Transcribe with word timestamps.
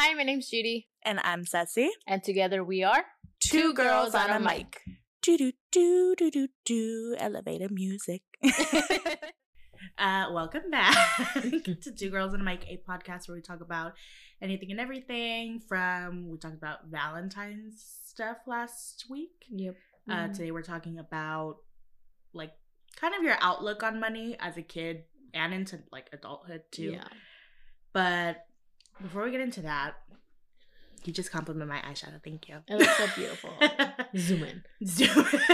Hi, 0.00 0.14
my 0.14 0.22
name's 0.22 0.48
Judy, 0.48 0.86
And 1.02 1.18
I'm 1.24 1.44
Ceci. 1.44 1.90
and 2.06 2.22
together 2.22 2.62
we 2.62 2.84
are 2.84 3.04
Two 3.40 3.74
girls 3.74 4.14
on 4.14 4.30
a 4.30 4.38
mic. 4.38 4.80
Do 5.22 5.36
do 5.36 5.50
do 5.72 6.14
do 6.16 6.30
do 6.30 6.48
do 6.64 7.16
elevator 7.18 7.66
music. 7.68 8.22
uh, 9.98 10.26
welcome 10.30 10.70
back 10.70 10.94
to 11.34 11.92
Two 11.96 12.10
Girls 12.10 12.32
on 12.32 12.40
a 12.42 12.44
Mic, 12.44 12.64
a 12.68 12.80
podcast 12.88 13.26
where 13.26 13.34
we 13.34 13.42
talk 13.42 13.60
about 13.60 13.94
anything 14.40 14.70
and 14.70 14.78
everything. 14.78 15.58
From 15.68 16.28
we 16.30 16.38
talked 16.38 16.54
about 16.56 16.86
Valentine's 16.86 17.82
stuff 18.06 18.36
last 18.46 19.06
week. 19.10 19.46
Yep. 19.50 19.74
Uh, 20.08 20.14
Mhm. 20.14 20.32
today 20.32 20.50
we're 20.52 20.62
talking 20.62 21.00
about 21.00 21.56
like 22.32 22.52
kind 22.94 23.16
of 23.16 23.24
your 23.24 23.36
outlook 23.40 23.82
on 23.82 23.98
money 23.98 24.36
as 24.38 24.56
a 24.56 24.62
kid 24.62 25.02
and 25.34 25.52
into 25.52 25.80
like 25.90 26.08
adulthood 26.12 26.62
too. 26.70 26.92
Yeah. 26.92 27.08
But 27.92 28.44
before 29.02 29.24
we 29.24 29.30
get 29.30 29.40
into 29.40 29.62
that, 29.62 29.94
you 31.04 31.12
just 31.12 31.30
complimented 31.30 31.68
my 31.68 31.80
eyeshadow. 31.90 32.22
Thank 32.22 32.48
you. 32.48 32.56
It 32.68 32.78
looks 32.78 32.96
so 32.96 33.06
beautiful. 33.16 33.50
Zoom 34.16 34.42
in. 34.44 34.62
Zoom. 34.84 35.26
In. 35.32 35.40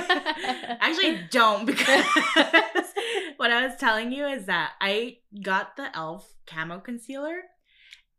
Actually, 0.81 1.21
don't 1.31 1.65
because 1.67 2.05
what 3.37 3.51
I 3.51 3.67
was 3.67 3.77
telling 3.79 4.11
you 4.13 4.27
is 4.27 4.47
that 4.47 4.73
I 4.81 5.19
got 5.43 5.77
the 5.77 5.95
Elf 5.97 6.29
camo 6.47 6.81
concealer, 6.81 7.43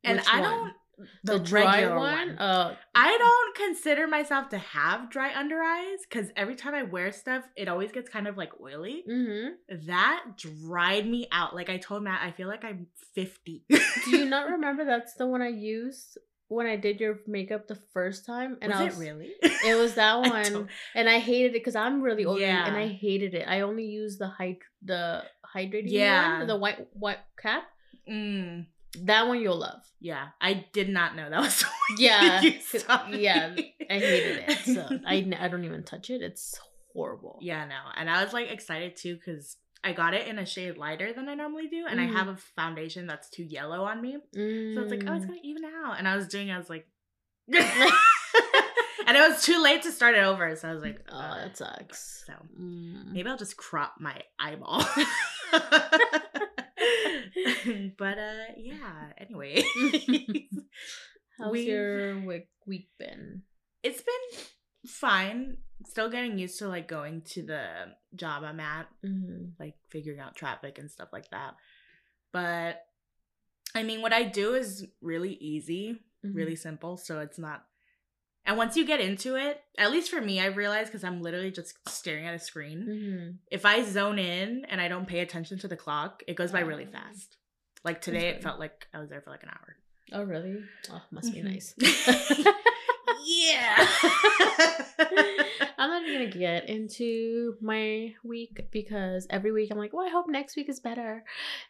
and 0.03 0.19
Which 0.19 0.27
I 0.31 0.39
one? 0.39 0.49
don't 0.49 0.73
The, 1.23 1.33
the, 1.33 1.39
dry 1.39 1.75
regular 1.81 1.95
one. 1.97 2.27
one. 2.29 2.37
Oh, 2.39 2.75
I 2.95 3.17
don't 3.17 3.55
consider 3.55 4.07
myself 4.07 4.49
to 4.49 4.57
have 4.57 5.09
dry 5.09 5.33
under 5.37 5.61
eyes 5.61 5.99
because 6.09 6.29
every 6.35 6.55
time 6.55 6.73
I 6.73 6.83
wear 6.83 7.11
stuff, 7.11 7.43
it 7.55 7.67
always 7.67 7.91
gets 7.91 8.09
kind 8.09 8.27
of 8.27 8.37
like 8.37 8.51
oily. 8.61 9.03
mm-hmm. 9.09 9.85
That 9.87 10.23
dried 10.37 11.07
me 11.07 11.27
out. 11.31 11.55
Like 11.55 11.69
I 11.69 11.77
told 11.77 12.03
Matt, 12.03 12.21
I 12.23 12.31
feel 12.31 12.47
like 12.47 12.63
I'm 12.63 12.87
50. 13.13 13.63
Do 13.69 14.17
you 14.17 14.25
not 14.25 14.49
remember 14.51 14.85
that's 14.85 15.13
the 15.15 15.27
one 15.27 15.41
I 15.41 15.49
used 15.49 16.17
when 16.47 16.67
I 16.67 16.75
did 16.75 16.99
your 16.99 17.19
makeup 17.27 17.67
the 17.67 17.79
first 17.93 18.25
time? 18.25 18.57
And 18.61 18.71
was, 18.71 18.79
I 18.81 18.83
was 18.85 18.95
it 18.95 18.99
really? 18.99 19.31
It 19.41 19.75
was 19.77 19.95
that 19.95 20.19
one, 20.19 20.51
don't- 20.53 20.69
and 20.93 21.09
I 21.09 21.19
hated 21.19 21.49
it 21.51 21.53
because 21.53 21.75
I'm 21.75 22.01
really 22.01 22.25
oily, 22.25 22.41
Yeah. 22.41 22.65
and 22.67 22.77
I 22.77 22.87
hated 22.87 23.33
it. 23.33 23.47
I 23.47 23.61
only 23.61 23.85
used 23.85 24.19
the 24.19 24.31
hyd- 24.39 24.59
the 24.83 25.23
hydrating 25.55 25.85
Yeah. 25.87 26.37
one, 26.39 26.47
the 26.47 26.55
white 26.57 26.87
white 26.93 27.19
cap. 27.41 27.63
Mm, 28.09 28.67
That 29.03 29.27
one 29.27 29.39
you'll 29.41 29.57
love. 29.59 29.81
yeah, 29.99 30.29
I 30.41 30.65
did 30.73 30.89
not 30.89 31.15
know 31.15 31.29
that 31.29 31.39
was 31.41 31.59
the 31.59 31.65
one 31.65 31.99
Yeah, 31.99 32.41
you 32.41 32.53
'cause- 32.71 32.85
me. 33.09 33.19
yeah, 33.23 33.53
I 33.89 33.93
hated 33.93 34.43
it. 34.47 34.57
So 34.65 34.87
I, 35.05 35.27
I 35.39 35.47
don't 35.47 35.63
even 35.65 35.83
touch 35.83 36.09
it. 36.09 36.21
It's 36.21 36.59
horrible. 36.93 37.39
Yeah, 37.41 37.65
no. 37.65 37.75
And 37.95 38.09
I 38.09 38.23
was 38.23 38.33
like 38.33 38.49
excited 38.51 38.95
too 38.95 39.15
because 39.15 39.57
I 39.83 39.91
got 39.93 40.13
it 40.13 40.27
in 40.27 40.39
a 40.39 40.45
shade 40.45 40.77
lighter 40.77 41.13
than 41.13 41.29
I 41.29 41.35
normally 41.35 41.67
do. 41.67 41.85
And 41.87 41.99
Mhm. 41.99 42.03
I 42.09 42.11
have 42.17 42.27
a 42.27 42.37
foundation 42.37 43.05
that's 43.07 43.29
too 43.29 43.43
yellow 43.43 43.83
on 43.83 44.01
me. 44.01 44.13
So 44.33 44.81
it's 44.81 44.91
like, 44.91 45.03
oh, 45.07 45.13
it's 45.15 45.25
Mm. 45.25 45.33
to 45.41 45.47
even 45.47 45.63
out. 45.65 45.95
And 45.99 46.07
I 46.07 46.15
was 46.15 46.27
doing, 46.27 46.49
I 46.51 46.57
was 46.57 46.69
like, 46.69 46.87
and 49.07 49.15
it 49.15 49.29
was 49.29 49.43
too 49.43 49.61
late 49.61 49.83
to 49.83 49.91
start 49.91 50.15
it 50.15 50.23
over. 50.23 50.55
So 50.55 50.67
I 50.69 50.73
was 50.73 50.81
like, 50.81 50.99
Oh, 51.11 51.15
uh, 51.17 51.35
that 51.43 51.57
sucks. 51.57 52.23
So 52.25 52.33
Mm. 52.59 53.11
maybe 53.13 53.29
I'll 53.29 53.37
just 53.37 53.57
crop 53.57 53.95
my 53.99 54.19
eyeball. 54.39 54.83
but 57.97 58.17
uh 58.17 58.53
yeah, 58.57 59.11
anyway. 59.17 59.63
How's 61.37 61.51
we- 61.51 61.67
your 61.67 62.19
week 62.25 62.47
week 62.65 62.89
been? 62.97 63.43
it's 63.83 64.01
been 64.01 64.39
fine. 64.87 65.57
Still 65.85 66.09
getting 66.09 66.39
used 66.39 66.57
to 66.59 66.67
like 66.67 66.87
going 66.87 67.21
to 67.33 67.43
the 67.43 67.67
job 68.15 68.43
I'm 68.43 68.59
at 68.59 68.87
Mm-hmm. 69.05 69.59
like 69.59 69.75
figuring 69.89 70.19
out 70.19 70.35
traffic 70.35 70.79
and 70.79 70.89
stuff 70.89 71.09
like 71.11 71.29
that. 71.31 71.55
But 72.31 72.81
I 73.75 73.83
mean, 73.83 74.01
what 74.01 74.13
I 74.13 74.23
do 74.23 74.55
is 74.55 74.85
really 75.01 75.33
easy, 75.33 75.99
Mm-hmm. 76.25 76.35
really 76.35 76.55
simple. 76.55 76.97
So 76.97 77.19
it's 77.19 77.37
not. 77.37 77.65
And 78.45 78.57
once 78.57 78.75
you 78.77 78.85
get 78.85 78.99
into 79.01 79.35
it, 79.35 79.61
at 79.77 79.89
least 79.91 80.11
for 80.11 80.21
me, 80.21 80.39
I 80.39 80.45
realized 80.45 80.91
because 80.91 81.03
I'm 81.03 81.21
literally 81.21 81.51
just 81.51 81.75
staring 81.89 82.27
at 82.27 82.35
a 82.35 82.39
screen. 82.39 82.85
Mm-hmm. 82.87 83.29
If 83.51 83.65
I 83.65 83.83
zone 83.83 84.19
in 84.19 84.65
and 84.65 84.79
I 84.79 84.87
don't 84.87 85.07
pay 85.07 85.19
attention 85.21 85.57
to 85.59 85.67
the 85.67 85.75
clock, 85.75 86.21
it 86.27 86.35
goes 86.35 86.51
by 86.51 86.59
really 86.61 86.85
Oh. 86.87 86.91
fast. 86.91 87.37
Like 87.83 88.01
today, 88.01 88.29
it 88.29 88.43
felt 88.43 88.59
like 88.59 88.87
I 88.93 88.99
was 88.99 89.09
there 89.09 89.21
for 89.21 89.31
like 89.31 89.43
an 89.43 89.49
hour. 89.49 89.75
Oh, 90.13 90.23
really? 90.23 90.57
Oh, 90.91 91.01
must 91.11 91.33
be 91.33 91.41
Mhm. 91.41 91.45
nice. 91.45 91.73
yeah. 93.25 93.87
I'm 95.77 95.89
not 95.89 96.03
even 96.07 96.29
gonna 96.29 96.31
get 96.39 96.69
into 96.69 97.55
my 97.61 98.13
week 98.23 98.67
because 98.71 99.27
every 99.29 99.51
week 99.51 99.69
I'm 99.71 99.77
like, 99.77 99.93
well, 99.93 100.05
I 100.05 100.09
hope 100.09 100.27
next 100.27 100.55
week 100.55 100.69
is 100.69 100.79
better, 100.79 101.23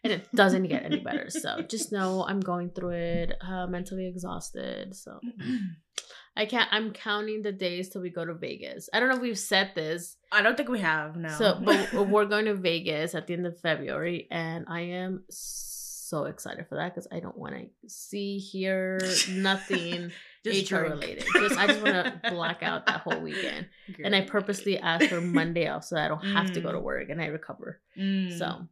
and 0.04 0.14
it 0.14 0.28
doesn't 0.36 0.64
get 0.68 0.84
any 0.84 1.00
better. 1.00 1.30
So 1.30 1.62
just 1.62 1.92
know 1.92 2.26
I'm 2.28 2.40
going 2.40 2.70
through 2.72 2.92
it, 2.92 3.34
uh, 3.42 3.68
mentally 3.68 4.08
exhausted. 4.08 4.96
So 4.96 5.20
I 6.38 6.46
can't. 6.46 6.68
I'm 6.72 6.92
counting 6.92 7.42
the 7.44 7.52
days 7.52 7.90
till 7.90 8.02
we 8.02 8.10
go 8.10 8.26
to 8.26 8.34
Vegas. 8.34 8.90
I 8.94 9.00
don't 9.00 9.10
know 9.10 9.16
if 9.16 9.22
we've 9.22 9.38
said 9.40 9.72
this. 9.76 10.18
I 10.32 10.42
don't 10.42 10.58
think 10.58 10.70
we 10.70 10.80
have 10.80 11.16
no. 11.16 11.30
So, 11.30 11.60
but 11.64 11.94
we're 12.10 12.26
going 12.26 12.46
to 12.46 12.56
Vegas 12.56 13.16
at 13.16 13.28
the 13.28 13.34
end 13.34 13.48
of 13.48 13.60
February, 13.62 14.28
and 14.32 14.66
I 14.68 14.82
am 14.82 15.24
so 15.30 16.26
excited 16.26 16.68
for 16.68 16.76
that 16.76 16.94
because 16.94 17.08
I 17.12 17.20
don't 17.20 17.38
want 17.38 17.56
to 17.56 17.68
see, 17.90 18.38
hear 18.38 19.00
nothing 19.30 20.12
Just 20.44 20.70
HR 20.72 20.76
drink. 20.80 20.94
related. 20.96 21.26
Just 21.40 21.58
I 21.58 21.68
just 21.68 21.82
want 21.82 21.94
to 22.22 22.22
black 22.32 22.62
out 22.64 22.86
that 22.88 23.02
whole 23.02 23.20
weekend, 23.22 23.68
and 24.04 24.16
I 24.16 24.22
purposely 24.22 24.78
asked 24.78 25.08
for 25.08 25.22
Monday 25.22 25.68
off 25.68 25.86
so 25.86 25.98
I 25.98 26.08
don't 26.08 26.26
have 26.34 26.52
to 26.54 26.62
go 26.62 26.72
to 26.72 26.78
Mm. 26.80 26.84
work 26.84 27.10
and 27.10 27.22
I 27.22 27.28
recover. 27.28 27.80
Mm. 27.98 28.38
So, 28.38 28.68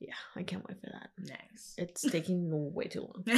yeah, 0.00 0.14
I 0.36 0.42
can't 0.42 0.66
wait 0.68 0.80
for 0.80 0.90
that. 0.92 1.10
nice. 1.18 1.74
It's 1.78 2.02
taking 2.02 2.48
way 2.74 2.86
too 2.86 3.02
long. 3.02 3.24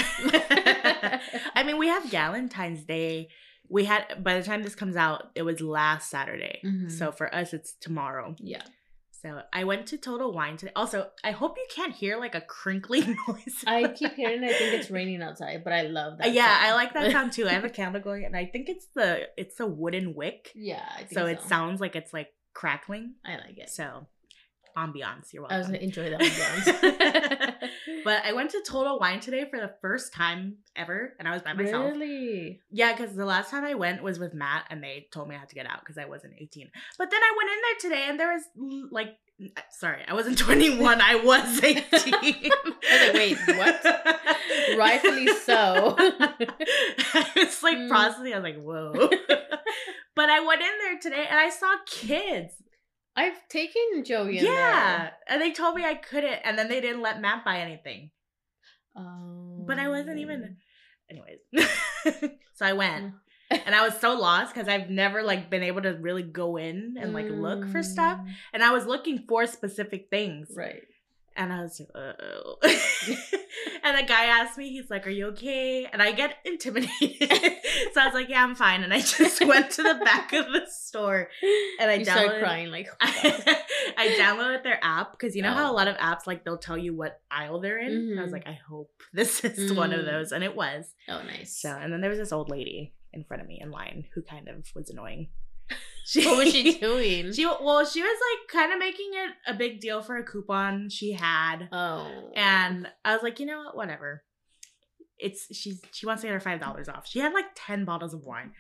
I 1.55 1.63
mean, 1.65 1.79
we 1.79 1.89
have 1.89 2.05
Valentine's 2.05 2.85
Day. 2.85 3.29
We 3.69 3.85
had 3.85 4.23
by 4.23 4.39
the 4.39 4.43
time 4.45 4.63
this 4.63 4.75
comes 4.75 4.97
out, 4.97 5.31
it 5.35 5.43
was 5.43 5.61
last 5.61 6.11
Saturday. 6.11 6.61
Mhm. 6.65 6.91
So 6.91 7.13
for 7.13 7.33
us, 7.35 7.53
it's 7.55 7.73
tomorrow. 7.75 8.35
Yeah, 8.39 8.63
So 9.11 9.43
I 9.53 9.65
went 9.65 9.87
to 9.89 9.97
Total 9.99 10.33
Wine 10.33 10.57
today. 10.57 10.73
Also, 10.77 11.09
I 11.25 11.31
hope 11.31 11.57
you 11.57 11.67
can't 11.75 11.95
hear 11.95 12.19
like 12.19 12.35
a 12.35 12.41
crinkling 12.41 13.17
noise. 13.29 13.65
I 13.67 13.89
keep 13.89 14.15
hearing. 14.15 14.43
I 14.45 14.49
think 14.53 14.75
it's 14.75 14.91
raining 14.91 15.23
outside, 15.23 15.63
but 15.65 15.73
I 15.73 15.83
love 15.83 16.19
that. 16.19 16.33
yeah, 16.33 16.47
sound. 16.47 16.67
I 16.67 16.75
like 16.75 16.93
that 16.95 17.13
sound 17.13 17.33
too. 17.33 17.47
I 17.47 17.53
have 17.53 17.65
a 17.65 17.71
candle 17.71 18.03
going, 18.03 18.25
and 18.25 18.37
I 18.37 18.47
think 18.47 18.69
it's 18.69 18.87
the 18.95 19.29
it's 19.37 19.59
a 19.61 19.67
wooden 19.67 20.15
wick, 20.15 20.51
Yeah, 20.55 20.83
I 20.95 20.99
think 21.05 21.13
so 21.13 21.27
it 21.27 21.41
sounds 21.43 21.81
like 21.81 21.95
it's 21.97 22.13
like 22.13 22.29
crackling. 22.53 23.15
I 23.25 23.37
like 23.37 23.59
it. 23.59 23.71
So 23.71 24.07
ambiance, 24.77 25.33
you're 25.33 25.43
welcome. 25.43 25.55
I 25.55 25.59
was 25.59 25.67
gonna 25.67 25.79
enjoy 25.79 26.11
that 26.11 26.21
ambiance. 26.21 27.55
but 28.05 28.25
I 28.25 28.33
went 28.33 28.51
to 28.53 28.63
Total 28.67 28.99
Wine 28.99 29.21
today 29.21 29.45
for 29.51 29.59
the 29.61 29.73
first 29.81 30.13
time 30.13 30.57
ever, 30.77 31.15
and 31.19 31.27
I 31.29 31.33
was 31.33 31.43
by 31.43 31.53
myself. 31.53 31.93
Really? 31.93 32.61
Yeah, 32.71 32.95
because 32.97 33.15
the 33.15 33.25
last 33.27 33.51
time 33.51 33.65
I 33.65 33.75
went 33.75 34.03
was 34.03 34.19
with 34.19 34.35
Matt, 34.35 34.67
and 34.71 34.83
they 34.83 35.07
told 35.13 35.29
me 35.29 35.35
I 35.37 35.39
had 35.39 35.49
to 35.51 35.55
get 35.55 35.67
out 35.67 35.81
because 35.81 35.99
I 35.99 36.05
wasn't 36.07 36.35
18. 36.39 36.71
But 36.99 37.11
then 37.11 37.21
I 37.23 37.35
went 37.37 37.51
in 37.51 37.57
there 37.63 37.91
today, 37.91 38.07
and 38.09 38.19
there 38.21 38.33
was 38.33 38.89
like, 38.91 39.17
sorry, 39.71 40.03
I 40.07 40.15
wasn't 40.15 40.39
21. 40.47 41.01
I 41.01 41.15
was 41.17 41.63
18. 41.63 41.85
I 41.93 41.93
was 41.93 42.07
like, 43.03 43.15
wait, 43.15 43.39
what? 43.57 44.79
Rightfully 44.79 45.29
so. 45.29 45.97
it's 47.37 47.63
like 47.63 47.77
Mm. 47.79 47.89
processing. 47.89 48.33
I 48.35 48.39
was 48.39 48.45
like, 48.45 48.63
whoa. 48.63 48.93
but 50.15 50.29
I 50.31 50.41
went 50.41 50.61
in 50.63 50.69
there 50.83 50.99
today, 51.01 51.27
and 51.29 51.39
I 51.39 51.49
saw 51.51 51.75
kids. 51.87 52.55
I've 53.15 53.47
taken 53.49 54.05
Joey 54.05 54.39
in 54.39 54.45
yeah, 54.45 55.11
and 55.29 55.41
they 55.41 55.53
told 55.53 55.75
me 55.75 55.85
I 55.85 55.95
couldn't, 55.95 56.41
and 56.45 56.59
then 56.59 56.69
they 56.69 56.81
didn't 56.81 57.03
let 57.03 57.21
Matt 57.21 57.45
buy 57.45 57.59
anything. 57.59 58.11
Um, 58.97 59.65
But 59.67 59.79
I 59.79 59.89
wasn't 59.89 60.19
even. 60.19 60.57
Anyways, 61.11 61.39
so 62.55 62.65
I 62.67 62.73
went. 62.73 63.13
and 63.51 63.75
I 63.75 63.83
was 63.87 64.01
so 64.01 64.15
lost 64.19 64.55
because 64.55 64.67
I've 64.69 64.89
never 64.89 65.23
like 65.23 65.51
been 65.51 65.63
able 65.63 65.83
to 65.83 65.91
really 65.91 66.23
go 66.23 66.57
in 66.57 66.97
and 66.99 67.13
like 67.13 67.29
look 67.29 67.67
for 67.69 67.83
stuff, 67.83 68.19
Mm, 68.19 68.33
and 68.55 68.63
I 68.63 68.73
was 68.73 68.87
looking 68.87 69.25
for 69.29 69.47
specific 69.47 70.09
things, 70.11 70.49
Right. 70.57 70.83
And 71.37 71.53
I 71.53 71.63
was 71.63 71.81
like, 71.81 71.89
oh. 71.95 72.57
and 73.85 73.99
the 73.99 74.03
guy 74.07 74.27
asked 74.27 74.57
me, 74.59 74.71
he's 74.71 74.91
like, 74.91 75.07
"Are 75.07 75.11
you 75.11 75.27
okay?" 75.29 75.87
And 75.93 76.01
I 76.03 76.13
get 76.13 76.37
intimidated, 76.45 77.31
so 77.93 78.01
I 78.01 78.07
was 78.07 78.15
like, 78.15 78.29
"Yeah, 78.29 78.43
I'm 78.45 78.55
fine." 78.55 78.83
And 78.83 78.93
I 78.93 79.01
just 79.01 79.45
went 79.47 79.71
to 79.73 79.83
the 79.83 80.01
back 80.05 80.33
of 80.33 80.47
the 80.53 80.63
store 80.71 81.29
and 81.81 81.91
I 81.91 81.95
you 81.95 82.07
downloaded. 82.07 82.41
crying 82.41 82.71
like, 82.71 82.87
God. 82.87 82.97
I 83.97 84.17
downloaded 84.19 84.63
their 84.63 84.79
app 84.83 85.13
because 85.13 85.35
you 85.37 85.43
know 85.43 85.53
how 85.53 85.69
Oh. 85.69 85.73
a 85.73 85.77
lot 85.77 85.89
of 85.89 85.97
apps 85.97 86.27
like 86.27 86.45
they'll 86.45 86.59
tell 86.59 86.79
you 86.79 86.95
what 86.95 87.21
aisle 87.31 87.61
they're 87.61 87.79
in. 87.79 88.19
I 88.19 88.23
was 88.23 88.31
Mhm. 88.31 88.33
like, 88.35 88.47
I 88.47 88.59
hope 88.69 88.91
this 89.13 89.45
is 89.45 89.73
one 89.73 89.93
of 89.93 90.01
Mm. 90.01 90.07
those, 90.11 90.33
and 90.33 90.43
it 90.45 90.55
was. 90.57 90.95
oh 91.09 91.23
nice. 91.23 91.57
So, 91.61 91.71
and 91.71 91.93
then 91.93 92.01
there 92.01 92.11
was 92.11 92.19
this 92.19 92.33
old 92.33 92.51
lady 92.51 92.95
in 93.13 93.25
front 93.25 93.43
of 93.43 93.49
me 93.49 93.61
in 93.61 93.71
line 93.71 94.05
who 94.15 94.23
kind 94.23 94.49
of 94.49 94.67
was 94.75 94.89
annoying. 94.91 95.29
what 96.17 96.39
was 96.39 96.53
she 96.53 96.79
doing? 96.81 97.33
She 97.33 97.47
well, 97.47 97.85
she 97.85 98.03
was 98.03 98.19
like 98.31 98.49
kind 98.53 98.73
of 98.73 98.79
making 98.79 99.11
it 99.13 99.33
a 99.47 99.55
big 99.55 99.81
deal 99.81 100.03
for 100.03 100.17
a 100.17 100.25
coupon 100.25 100.89
she 100.91 101.13
had, 101.13 101.69
oh. 101.73 102.31
and 102.35 102.89
I 103.05 103.15
was 103.15 103.23
like, 103.23 103.41
you 103.41 103.47
know 103.47 103.59
what, 103.59 103.77
whatever. 103.77 104.23
It's 105.19 105.55
she's 105.57 105.81
she 105.93 106.07
wants 106.07 106.23
to 106.23 106.29
get 106.29 106.35
her 106.35 106.41
five 106.41 106.61
dollars 106.61 106.89
off. 106.89 107.07
She 107.07 107.21
had 107.21 107.33
like 107.33 107.47
ten 107.55 107.85
bottles 107.85 108.13
of 108.13 108.25
wine. 108.25 108.53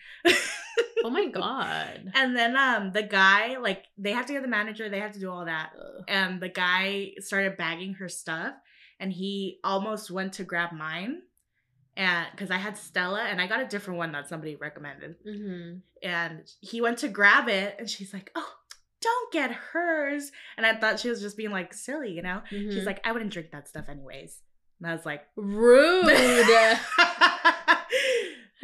oh 1.04 1.10
my 1.10 1.26
god. 1.32 2.12
And 2.14 2.36
then 2.36 2.56
um 2.56 2.92
the 2.92 3.02
guy 3.02 3.58
like 3.58 3.84
they 3.98 4.12
have 4.12 4.26
to 4.26 4.32
get 4.32 4.42
the 4.42 4.48
manager, 4.48 4.88
they 4.88 5.00
have 5.00 5.12
to 5.12 5.20
do 5.20 5.30
all 5.30 5.44
that. 5.44 5.72
Ugh. 5.76 6.04
And 6.06 6.40
the 6.40 6.48
guy 6.48 7.12
started 7.18 7.56
bagging 7.56 7.94
her 7.94 8.08
stuff, 8.08 8.54
and 9.00 9.12
he 9.12 9.58
almost 9.64 10.10
went 10.10 10.34
to 10.34 10.44
grab 10.44 10.72
mine, 10.72 11.22
and 11.96 12.26
because 12.32 12.50
I 12.50 12.56
had 12.58 12.76
Stella 12.78 13.22
and 13.22 13.40
I 13.40 13.46
got 13.46 13.60
a 13.60 13.66
different 13.66 13.98
one 13.98 14.12
that 14.12 14.28
somebody 14.28 14.56
recommended, 14.56 15.16
Mm-hmm. 15.26 15.78
and 16.02 16.42
he 16.60 16.80
went 16.80 16.98
to 16.98 17.08
grab 17.08 17.48
it, 17.48 17.76
and 17.78 17.88
she's 17.90 18.12
like, 18.12 18.30
"Oh, 18.34 18.52
don't 19.00 19.32
get 19.32 19.50
hers," 19.52 20.30
and 20.56 20.64
I 20.66 20.74
thought 20.76 21.00
she 21.00 21.10
was 21.10 21.20
just 21.20 21.36
being 21.36 21.50
like 21.50 21.74
silly, 21.74 22.12
you 22.12 22.22
know. 22.22 22.42
Mm-hmm. 22.50 22.70
She's 22.70 22.86
like, 22.86 23.00
"I 23.06 23.12
wouldn't 23.12 23.32
drink 23.32 23.50
that 23.52 23.68
stuff 23.68 23.88
anyways," 23.88 24.40
and 24.80 24.90
I 24.90 24.94
was 24.94 25.04
like, 25.06 25.22
rude. 25.36 26.06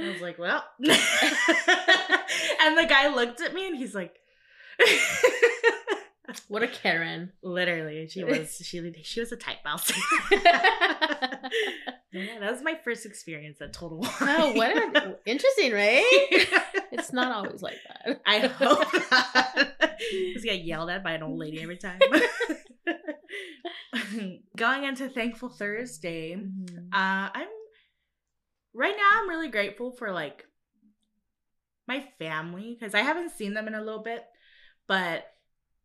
I 0.00 0.10
was 0.12 0.20
like, 0.20 0.38
well. 0.38 0.64
and 0.78 0.88
the 2.78 2.86
guy 2.88 3.12
looked 3.14 3.40
at 3.40 3.52
me 3.52 3.66
and 3.66 3.76
he's 3.76 3.96
like, 3.96 4.14
what 6.48 6.62
a 6.62 6.68
Karen. 6.68 7.32
literally, 7.42 8.06
she 8.08 8.24
was 8.30 8.56
she 8.62 8.92
she 9.02 9.20
was 9.20 9.32
a 9.32 9.36
type 9.36 9.58
mouse. 9.64 9.90
yeah, 10.30 10.40
that 12.40 12.50
was 12.52 12.62
my 12.62 12.74
first 12.84 13.06
experience 13.06 13.60
at 13.60 13.72
Total 13.72 13.98
Wine. 13.98 14.10
Oh, 14.22 14.52
what 14.52 14.76
a, 14.76 15.16
interesting, 15.26 15.72
right? 15.72 16.04
It's 16.92 17.12
not 17.12 17.32
always 17.32 17.62
like 17.62 17.78
that. 17.86 18.20
I 18.26 18.38
hope 18.46 18.86
not. 19.10 19.68
Just 20.34 20.44
get 20.44 20.64
yelled 20.64 20.90
at 20.90 21.02
by 21.04 21.12
an 21.12 21.22
old 21.22 21.38
lady 21.38 21.62
every 21.62 21.76
time. 21.78 21.98
Going 24.56 24.84
into 24.84 25.08
Thankful 25.08 25.48
Thursday, 25.48 26.34
Mhm. 26.36 26.88
uh, 26.92 27.30
I'm 27.34 27.48
right 28.74 28.94
now. 28.96 29.10
I'm 29.22 29.28
really 29.28 29.48
grateful 29.48 29.92
for 29.92 30.12
like 30.12 30.46
my 31.86 32.06
family 32.18 32.76
because 32.78 32.94
I 32.94 33.00
haven't 33.02 33.30
seen 33.32 33.54
them 33.54 33.66
in 33.68 33.74
a 33.74 33.82
little 33.82 34.02
bit, 34.02 34.24
but 34.86 35.24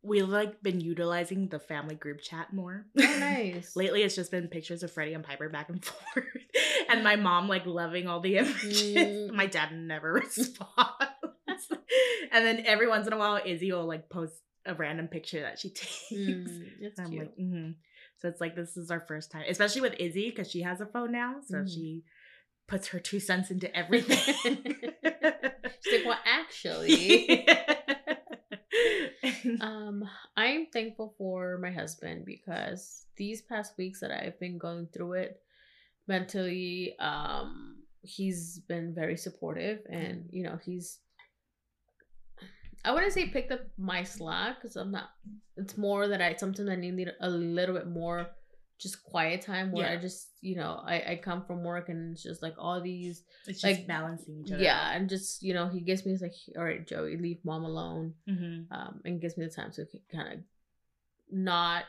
we've 0.04 0.28
like 0.28 0.62
been 0.62 0.80
utilizing 0.80 1.48
the 1.48 1.58
family 1.58 1.94
group 1.94 2.20
chat 2.20 2.52
more. 2.52 2.86
Oh, 2.98 3.16
nice. 3.18 3.74
Lately, 3.74 4.02
it's 4.02 4.14
just 4.14 4.30
been 4.30 4.48
pictures 4.48 4.82
of 4.82 4.90
Freddie 4.92 5.14
and 5.14 5.24
Piper 5.24 5.48
back 5.48 5.68
and 5.68 5.84
forth, 5.84 6.24
and 6.88 7.02
my 7.02 7.16
mom 7.16 7.48
like 7.48 7.66
loving 7.66 8.06
all 8.06 8.20
the 8.20 8.36
images. 8.38 8.82
Mm. 8.82 9.32
My 9.32 9.46
dad 9.46 9.72
never 9.74 10.12
responds, 10.24 11.68
and 12.32 12.44
then 12.46 12.62
every 12.66 12.88
once 12.88 13.06
in 13.06 13.12
a 13.12 13.18
while, 13.18 13.40
Izzy 13.44 13.72
will 13.72 13.86
like 13.86 14.08
post 14.10 14.34
a 14.66 14.74
random 14.74 15.08
picture 15.08 15.40
that 15.42 15.58
she 15.58 15.70
takes. 15.70 16.12
Mm, 16.12 16.66
it's 16.80 16.98
I'm 16.98 17.10
cute. 17.10 17.20
like, 17.22 17.36
mm-hmm. 17.38 17.70
so 18.20 18.28
it's 18.28 18.40
like 18.40 18.56
this 18.56 18.76
is 18.76 18.90
our 18.90 19.00
first 19.00 19.30
time, 19.30 19.44
especially 19.48 19.80
with 19.82 19.94
Izzy 19.98 20.30
because 20.30 20.50
she 20.50 20.62
has 20.62 20.80
a 20.80 20.86
phone 20.86 21.12
now, 21.12 21.36
so 21.46 21.56
Mhm. 21.58 21.68
she 21.74 22.02
puts 22.66 22.88
her 22.88 22.98
two 22.98 23.20
cents 23.20 23.50
into 23.50 23.74
everything. 23.76 24.16
She's 25.84 25.98
like, 25.98 26.06
well, 26.06 26.18
actually, 26.24 27.46
um, 29.60 30.08
I'm 30.36 30.66
thankful 30.66 31.14
for 31.18 31.58
my 31.58 31.70
husband 31.70 32.24
because 32.24 33.06
these 33.16 33.42
past 33.42 33.76
weeks 33.78 34.00
that 34.00 34.10
I've 34.10 34.38
been 34.38 34.58
going 34.58 34.88
through 34.92 35.14
it 35.14 35.40
mentally, 36.06 36.96
um, 36.98 37.76
he's 38.02 38.60
been 38.68 38.94
very 38.94 39.16
supportive 39.16 39.80
and 39.88 40.28
you 40.30 40.42
know 40.42 40.58
he's. 40.62 40.98
I 42.86 42.92
wouldn't 42.92 43.14
say 43.14 43.28
picked 43.28 43.50
up 43.50 43.62
my 43.78 44.02
slack 44.02 44.60
because 44.60 44.76
I'm 44.76 44.90
not. 44.90 45.10
It's 45.56 45.78
more 45.78 46.06
that 46.08 46.20
I 46.20 46.34
sometimes 46.36 46.68
I 46.68 46.76
need 46.76 47.10
a 47.20 47.30
little 47.30 47.74
bit 47.74 47.88
more, 47.88 48.28
just 48.84 49.02
quiet 49.02 49.40
time 49.42 49.72
where 49.72 49.88
I 49.88 49.96
just 49.96 50.28
you 50.40 50.54
know 50.60 50.72
I 50.84 50.96
I 51.12 51.20
come 51.28 51.40
from 51.46 51.64
work 51.64 51.88
and 51.88 52.12
it's 52.12 52.22
just 52.22 52.42
like 52.46 52.54
all 52.58 52.80
these 52.80 53.24
it's 53.48 53.60
just 53.62 53.78
like, 53.78 53.86
balancing 53.88 54.34
each 54.44 54.52
other. 54.52 54.62
yeah 54.62 54.92
and 54.94 55.08
just 55.08 55.42
you 55.42 55.54
know 55.54 55.66
he 55.68 55.80
gives 55.80 56.04
me 56.04 56.12
he's 56.12 56.22
like 56.22 56.34
all 56.56 56.64
right 56.70 56.86
Joey 56.86 57.16
leave 57.16 57.40
mom 57.44 57.64
alone 57.64 58.14
Mm-hmm. 58.28 58.72
um, 58.72 59.00
and 59.04 59.20
gives 59.20 59.36
me 59.36 59.44
the 59.46 59.50
time 59.50 59.72
to 59.72 59.86
kind 60.12 60.28
of 60.34 60.38
not 61.30 61.84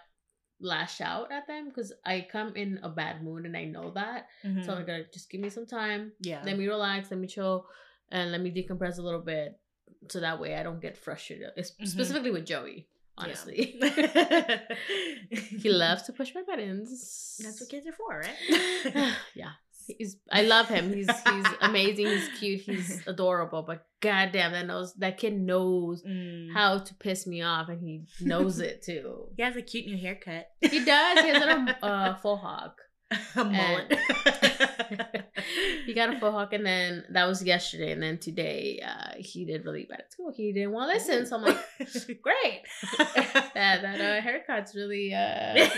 lash 0.62 1.02
out 1.02 1.32
at 1.32 1.48
them 1.48 1.68
because 1.70 1.92
I 2.06 2.26
come 2.32 2.56
in 2.56 2.80
a 2.82 2.90
bad 2.90 3.24
mood 3.24 3.46
and 3.46 3.58
I 3.58 3.66
know 3.66 3.92
that. 3.92 4.28
So 4.64 4.74
I'm 4.74 4.86
gonna 4.86 5.04
just 5.14 5.30
give 5.30 5.42
me 5.42 5.50
some 5.50 5.66
time, 5.68 6.02
Mm-hmm. 6.22 6.30
yeah. 6.30 6.42
let 6.46 6.58
me 6.58 6.68
relax, 6.68 7.12
let 7.12 7.20
me 7.20 7.28
chill, 7.28 7.66
and 8.10 8.32
let 8.32 8.42
me 8.42 8.52
decompress 8.52 8.98
a 8.98 9.02
little 9.02 9.22
bit, 9.22 9.60
so 10.10 10.22
that 10.22 10.40
way 10.40 10.56
I 10.56 10.64
don't 10.64 10.82
get 10.82 10.96
frustrated. 10.98 11.50
Mhm. 11.58 11.88
Specifically 11.88 12.32
with 12.32 12.46
Joey, 12.46 12.88
honestly, 13.18 13.76
Yeah. 13.80 14.60
he 15.30 15.70
loves 15.70 16.04
to 16.04 16.14
push 16.14 16.34
my 16.36 16.44
buttons. 16.44 17.40
That's 17.44 17.60
what 17.60 17.70
kids 17.70 17.88
are 17.88 17.94
for, 17.94 18.20
right? 18.20 19.14
yeah. 19.36 19.52
He's, 20.00 20.18
I 20.32 20.42
love 20.42 20.68
him. 20.68 20.92
He's 20.94 21.08
he's 21.08 21.46
amazing. 21.62 22.08
He's 22.08 22.28
cute. 22.40 22.62
He's 22.62 23.04
adorable. 23.08 23.62
But 23.62 23.86
goddamn, 24.02 24.54
that 24.54 24.66
knows 24.66 24.96
that 24.96 25.20
kid 25.20 25.40
knows 25.40 26.02
Mm. 26.02 26.52
how 26.54 26.80
to 26.80 26.94
piss 26.96 27.28
me 27.28 27.44
off, 27.44 27.70
and 27.70 27.80
he 27.80 28.06
knows 28.20 28.60
it 28.60 28.82
too. 28.82 29.28
He 29.38 29.44
has 29.44 29.56
a 29.56 29.62
cute 29.62 29.86
new 29.86 29.96
haircut. 29.96 30.48
He 30.60 30.84
does. 30.84 31.20
He 31.20 31.28
has 31.30 31.38
a 31.44 31.46
little 31.46 31.66
uh, 31.84 32.16
faux 32.16 32.42
hawk. 32.42 32.82
a 33.36 33.44
mullet. 33.44 33.98
He 35.86 35.94
got 35.94 36.10
a 36.10 36.20
faux 36.20 36.34
hawk, 36.34 36.54
and 36.54 36.66
then 36.66 37.04
that 37.12 37.28
was 37.28 37.44
yesterday, 37.44 37.92
and 37.92 38.02
then 38.02 38.18
today 38.18 38.82
uh, 38.86 39.14
he 39.18 39.46
did 39.46 39.66
really 39.66 39.86
bad 39.88 40.00
at 40.02 40.12
school. 40.12 40.34
He 40.36 40.52
didn't 40.52 40.72
want 40.72 40.92
to 40.92 40.98
listen, 40.98 41.26
so 41.26 41.38
I'm 41.38 41.44
like, 41.44 41.58
great. 42.22 42.62
that 43.54 43.82
that 43.82 44.02
uh, 44.02 44.22
haircut's 44.22 44.74
really 44.76 45.14
uh, 45.14 45.70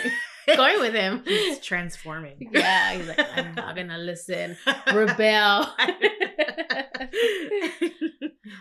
going 0.56 0.80
with 0.80 0.94
him. 0.94 1.24
He's 1.26 1.60
transforming. 1.60 2.50
Yeah, 2.52 2.94
he's 2.94 3.08
like, 3.08 3.20
I'm 3.36 3.54
not 3.56 3.76
gonna 3.76 3.98
listen. 3.98 4.58
Rebel. 4.94 5.68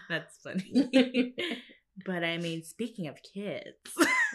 That's 0.08 0.38
funny. 0.42 1.34
But 2.04 2.22
I 2.22 2.38
mean, 2.38 2.62
speaking 2.62 3.08
of 3.08 3.16
kids. 3.22 3.64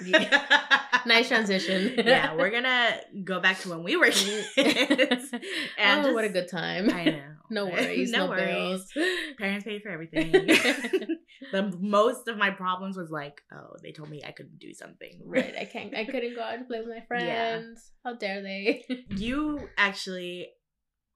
nice 1.06 1.28
transition. 1.28 1.94
yeah, 2.06 2.36
we're 2.36 2.50
gonna 2.52 2.98
go 3.24 3.40
back 3.40 3.60
to 3.60 3.70
when 3.70 3.84
we 3.84 3.96
were 3.96 4.08
mm. 4.08 4.54
kids. 4.56 5.32
And 5.78 6.06
oh, 6.08 6.14
what 6.14 6.24
a 6.24 6.30
good 6.30 6.50
time. 6.50 6.90
I 6.90 7.06
know. 7.06 7.22
No 7.50 7.66
worries. 7.66 8.12
no, 8.12 8.26
no, 8.26 8.30
worries. 8.30 8.46
bills. 8.46 9.08
Parents 9.38 9.66
paid 9.66 9.84
for 9.84 9.90
everything. 9.90 10.32
the 10.32 11.76
most 11.80 12.28
of 12.28 12.38
my 12.38 12.50
problems 12.50 12.98
was 12.98 13.12
like, 13.12 13.42
oh, 13.54 13.76
they 13.84 13.92
told 13.92 14.10
me 14.10 14.24
I 14.26 14.32
couldn't 14.32 14.58
do 14.58 14.74
something. 14.74 15.22
Right. 15.26 15.54
I 15.60 15.66
can't. 15.66 15.94
I 15.96 16.06
couldn't 16.06 16.36
go 16.36 16.42
out 16.42 16.56
and 16.56 16.68
play 16.68 16.80
with 16.80 16.88
my 16.88 16.96
Yeah. 16.96 17.58
friends. 17.60 17.92
How 18.04 18.16
dare 18.16 18.42
they? 18.42 18.86
You 19.10 19.70
actually 19.78 20.48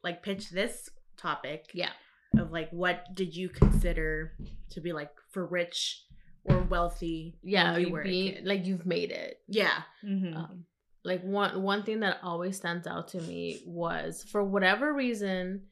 like 0.03 0.23
pitched 0.23 0.53
this 0.53 0.89
topic. 1.17 1.71
yeah. 1.73 1.91
Of 2.37 2.51
like, 2.51 2.69
what 2.71 3.05
did 3.15 3.33
you 3.33 3.47
consider 3.47 4.33
to 4.71 4.81
be 4.81 4.91
like 4.91 5.11
for 5.31 5.45
rich 5.45 6.05
or 6.45 6.61
wealthy? 6.63 7.37
Yeah. 7.43 7.77
you 7.77 7.87
You 7.87 7.93
were 7.93 8.03
being 8.03 8.45
like 8.45 8.65
you've 8.65 8.85
made 8.85 9.11
it. 9.11 9.41
Yeah. 9.47 9.81
Mhm. 10.03 10.35
Um, 10.35 10.65
like 11.03 11.21
one 11.23 11.61
one 11.61 11.83
thing 11.83 11.99
that 12.01 12.17
always 12.23 12.57
stands 12.57 12.87
out 12.87 13.09
to 13.09 13.21
me 13.21 13.61
was 13.65 14.23
for 14.31 14.43
whatever 14.43 14.93
reason 14.93 15.63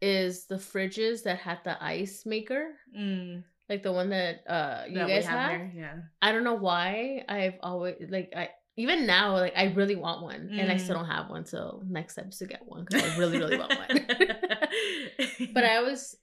is 0.00 0.46
the 0.46 0.56
fridges 0.56 1.24
that 1.24 1.38
had 1.38 1.58
the 1.64 1.82
ice 1.82 2.24
maker, 2.24 2.72
Mm, 2.96 3.44
like 3.68 3.82
the 3.82 3.92
one 3.92 4.10
that 4.10 4.42
uh 4.48 4.84
you 4.88 4.94
that 4.94 5.06
we 5.06 5.12
guys 5.12 5.26
have 5.26 5.38
have. 5.38 5.50
there, 5.50 5.72
Yeah. 5.74 5.96
I 6.22 6.32
don't 6.32 6.44
know 6.44 6.54
why 6.54 7.24
I've 7.28 7.58
always 7.62 7.96
like 8.08 8.32
I 8.34 8.50
even 8.76 9.06
now 9.06 9.34
like 9.34 9.52
I 9.56 9.72
really 9.74 9.96
want 9.96 10.22
one 10.22 10.48
and 10.52 10.70
I 10.72 10.76
still 10.76 10.94
Mm. 10.96 11.00
don't 11.00 11.10
have 11.10 11.28
one. 11.28 11.44
So 11.44 11.82
next 11.86 12.14
step 12.14 12.28
is 12.28 12.38
to 12.38 12.46
get 12.46 12.62
one 12.66 12.84
because 12.84 13.02
I 13.02 13.18
really 13.18 13.38
really 13.38 13.58
want 13.58 13.76
one. 13.76 14.06
but 15.52 15.64
I 15.64 15.76
always 15.76 16.16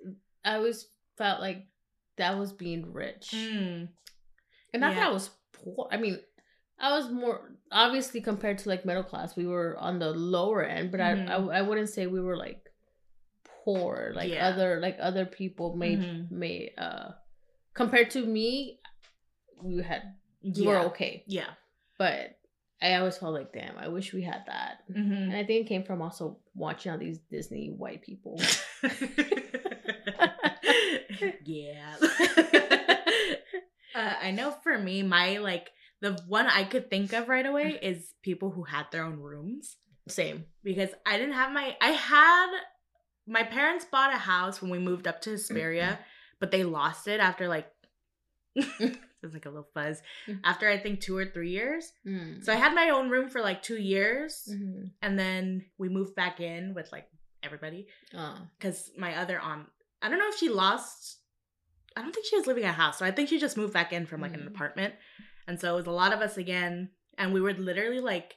I 0.44 0.56
always 0.56 0.88
felt 1.18 1.40
like 1.42 1.68
that 2.18 2.38
was 2.38 2.52
being 2.54 2.92
rich, 2.94 3.32
Mm, 3.36 3.88
and 4.74 4.82
not 4.82 4.96
that. 4.96 5.08
I 5.08 5.12
was 5.12 5.30
poor. 5.54 5.88
I 5.92 5.98
mean, 5.98 6.20
I 6.80 6.96
was 6.98 7.10
more 7.10 7.52
obviously 7.72 8.22
compared 8.22 8.58
to 8.60 8.70
like 8.70 8.86
middle 8.86 9.04
class. 9.04 9.36
We 9.36 9.46
were 9.48 9.76
on 9.80 10.00
the 10.00 10.12
lower 10.12 10.64
end, 10.64 10.92
but 10.92 11.00
Mhm. 11.00 11.28
I, 11.30 11.34
I 11.34 11.60
I 11.60 11.62
wouldn't 11.62 11.90
say 11.90 12.08
we 12.08 12.22
were 12.22 12.38
like 12.38 12.64
poor 13.64 14.12
like 14.16 14.30
Yeah. 14.30 14.48
other 14.48 14.80
like 14.80 14.98
other 15.00 15.26
people 15.26 15.76
made 15.76 16.00
Mhm. 16.00 16.32
made 16.32 16.74
uh 16.78 17.12
compared 17.74 18.12
to 18.12 18.26
me. 18.26 18.80
We 19.62 19.82
had 19.82 20.16
we 20.44 20.52
yeah. 20.54 20.68
were 20.70 20.78
okay, 20.90 21.24
Yeah. 21.28 21.50
but 21.98 22.38
I 22.82 22.94
always 22.96 23.18
felt 23.18 23.34
like 23.34 23.52
damn. 23.54 23.78
I 23.78 23.88
wish 23.88 24.14
we 24.14 24.22
had 24.22 24.44
that. 24.46 24.84
Mhm. 24.90 25.12
And 25.30 25.36
I 25.36 25.44
think 25.44 25.66
it 25.66 25.70
came 25.70 25.84
from 25.84 26.02
also 26.02 26.40
watching 26.54 26.92
all 26.92 26.98
these 27.00 27.20
Disney 27.20 27.72
white 27.72 28.02
people. 28.04 28.40
yeah. 31.46 31.96
uh, 33.96 34.14
I 34.22 34.32
know 34.32 34.52
for 34.64 34.78
me, 34.78 35.04
my 35.04 35.38
like 35.38 35.72
the 36.02 36.20
one 36.28 36.46
I 36.48 36.64
could 36.64 36.90
think 36.90 37.14
of 37.14 37.28
right 37.30 37.46
away 37.46 37.78
is 37.82 38.14
people 38.24 38.52
who 38.52 38.64
had 38.64 38.86
their 38.92 39.04
own 39.04 39.20
rooms 39.20 39.78
Same. 40.08 40.46
because 40.64 40.90
I 41.06 41.18
didn't 41.18 41.34
have 41.34 41.52
my 41.52 41.76
I 41.82 41.90
had 41.90 42.48
my 43.28 43.44
parents 43.44 43.86
bought 43.86 44.14
a 44.14 44.18
house 44.18 44.62
when 44.62 44.72
we 44.72 44.80
moved 44.80 45.08
up 45.08 45.22
to 45.22 45.32
Hesperia, 45.32 46.00
but 46.40 46.52
they 46.52 46.64
lost 46.64 47.08
it 47.08 47.20
after 47.20 47.48
like 47.48 47.68
it's 48.56 49.34
like 49.34 49.46
a 49.46 49.50
little 49.50 49.68
fuzz 49.74 50.02
after 50.44 50.70
I 50.70 50.78
think 50.80 51.02
two 51.02 51.18
or 51.18 51.26
three 51.26 51.50
years. 51.52 51.92
Mm. 52.08 52.44
So 52.44 52.54
I 52.54 52.56
had 52.56 52.74
my 52.76 52.90
own 52.90 53.10
room 53.10 53.30
for 53.30 53.42
like 53.42 53.62
two 53.64 53.78
years, 53.78 54.48
Mhm. 54.52 54.92
and 55.02 55.18
then 55.18 55.66
we 55.78 55.90
moved 55.90 56.16
back 56.16 56.40
in 56.40 56.74
with 56.76 56.92
like 56.92 57.08
everybody 57.44 57.88
because 58.60 58.92
my 58.98 59.16
other 59.18 59.40
aunt, 59.40 59.68
I 60.02 60.10
don't 60.10 60.20
know 60.20 60.30
if 60.30 60.38
she 60.38 60.50
lost. 60.50 61.20
I 61.96 62.02
don't 62.02 62.14
think 62.14 62.28
she 62.28 62.38
was 62.38 62.46
living 62.48 62.64
in 62.64 62.70
a 62.70 62.74
house, 62.74 63.00
so 63.00 63.06
I 63.06 63.12
think 63.12 63.30
she 63.30 63.40
just 63.40 63.58
moved 63.58 63.74
back 63.74 63.92
in 63.92 64.06
from 64.06 64.22
like 64.22 64.34
an 64.36 64.42
Mm. 64.42 64.48
apartment, 64.48 64.94
and 65.48 65.60
so 65.60 65.74
it 65.74 65.76
was 65.78 65.88
a 65.88 65.92
lot 65.92 66.14
of 66.14 66.22
us 66.22 66.38
again, 66.38 66.92
and 67.18 67.34
we 67.34 67.42
were 67.42 67.54
literally 67.54 68.00
like, 68.00 68.36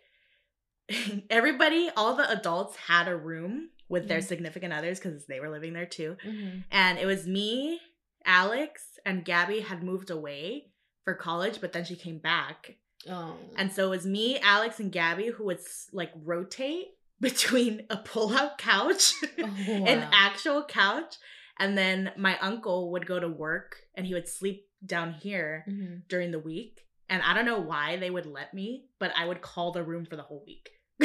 everybody, 1.30 1.90
all 1.96 2.14
the 2.16 2.30
adults 2.30 2.76
had 2.76 3.08
a 3.08 3.16
room 3.16 3.70
with 3.88 4.08
their 4.08 4.20
Mhm. 4.20 4.24
significant 4.28 4.72
others 4.72 4.98
because 4.98 5.26
they 5.26 5.40
were 5.40 5.50
living 5.50 5.72
there 5.72 5.86
too. 5.86 6.16
Mhm. 6.24 6.64
And 6.70 6.98
it 6.98 7.06
was 7.06 7.26
me, 7.26 7.80
Alex, 8.24 8.98
and 9.04 9.24
Gabby 9.24 9.60
had 9.60 9.82
moved 9.82 10.10
away 10.10 10.70
for 11.04 11.14
college, 11.14 11.60
but 11.60 11.72
then 11.72 11.84
she 11.84 11.96
came 11.96 12.18
back. 12.18 12.76
Oh. 13.08 13.36
And 13.56 13.72
so 13.72 13.86
it 13.86 13.90
was 13.90 14.06
me, 14.06 14.38
Alex, 14.40 14.78
and 14.78 14.92
Gabby 14.92 15.28
who 15.28 15.44
would 15.44 15.60
like 15.92 16.12
rotate 16.14 16.88
between 17.20 17.86
a 17.90 17.96
pull-out 17.98 18.58
couch, 18.58 19.12
Oh, 19.38 19.44
an 19.68 20.08
actual 20.12 20.64
couch, 20.64 21.16
and 21.60 21.78
then 21.78 22.10
my 22.16 22.36
uncle 22.40 22.90
would 22.92 23.06
go 23.06 23.20
to 23.20 23.28
work 23.28 23.76
and 23.94 24.04
he 24.06 24.14
would 24.14 24.26
sleep 24.28 24.66
down 24.84 25.12
here 25.12 25.64
Mhm. 25.68 26.08
during 26.08 26.30
the 26.32 26.38
week. 26.40 26.80
And 27.08 27.22
I 27.22 27.34
don't 27.34 27.44
know 27.44 27.60
why 27.60 27.96
they 27.96 28.10
would 28.10 28.26
let 28.26 28.54
me, 28.54 28.86
but 28.98 29.12
I 29.16 29.26
would 29.26 29.40
call 29.42 29.70
the 29.72 29.82
room 29.84 30.04
for 30.06 30.16
the 30.16 30.22
whole 30.22 30.42
week. 30.46 30.70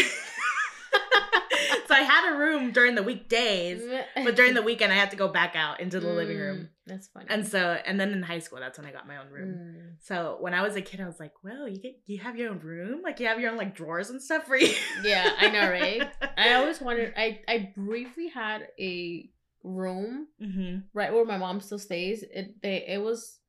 so 1.87 1.93
I 1.93 2.01
had 2.01 2.33
a 2.33 2.37
room 2.37 2.71
during 2.71 2.95
the 2.95 3.03
weekdays, 3.03 3.81
but 4.15 4.35
during 4.35 4.53
the 4.53 4.61
weekend 4.69 4.91
I 4.91 4.95
had 4.95 5.11
to 5.11 5.17
go 5.17 5.27
back 5.27 5.55
out 5.55 5.79
into 5.79 5.99
the 5.99 6.07
living 6.11 6.37
room. 6.37 6.57
Mm, 6.57 6.69
That's 6.87 7.07
funny. 7.07 7.25
And 7.29 7.47
so, 7.47 7.77
and 7.85 7.99
then 7.99 8.11
in 8.11 8.23
high 8.23 8.39
school, 8.39 8.59
that's 8.59 8.77
when 8.77 8.87
I 8.87 8.91
got 8.91 9.07
my 9.07 9.17
own 9.17 9.29
room. 9.29 9.49
Mm. 9.53 9.95
So 10.01 10.37
when 10.39 10.53
I 10.53 10.61
was 10.61 10.75
a 10.75 10.81
kid, 10.81 10.99
I 11.01 11.05
was 11.05 11.19
like, 11.19 11.33
"Well, 11.43 11.67
you 11.67 11.79
get 11.81 11.95
you 12.05 12.19
have 12.19 12.37
your 12.37 12.49
own 12.51 12.59
room, 12.59 13.01
like 13.03 13.19
you 13.19 13.27
have 13.27 13.39
your 13.39 13.51
own 13.51 13.57
like 13.57 13.75
drawers 13.75 14.09
and 14.09 14.21
stuff 14.21 14.45
for 14.45 14.57
you." 14.57 14.73
Yeah, 15.03 15.31
I 15.37 15.49
know, 15.49 15.69
right? 15.69 16.09
I 16.37 16.53
always 16.55 16.81
wondered. 16.81 17.13
I 17.17 17.39
I 17.47 17.71
briefly 17.75 18.27
had 18.29 18.67
a 18.79 19.29
room 19.65 20.27
hmm 20.39 20.77
right 20.93 21.11
where 21.11 21.25
my 21.25 21.37
mom 21.37 21.59
still 21.59 21.79
stays. 21.79 22.23
It 22.23 22.61
they 22.61 22.85
it 22.87 23.01
was 23.01 23.39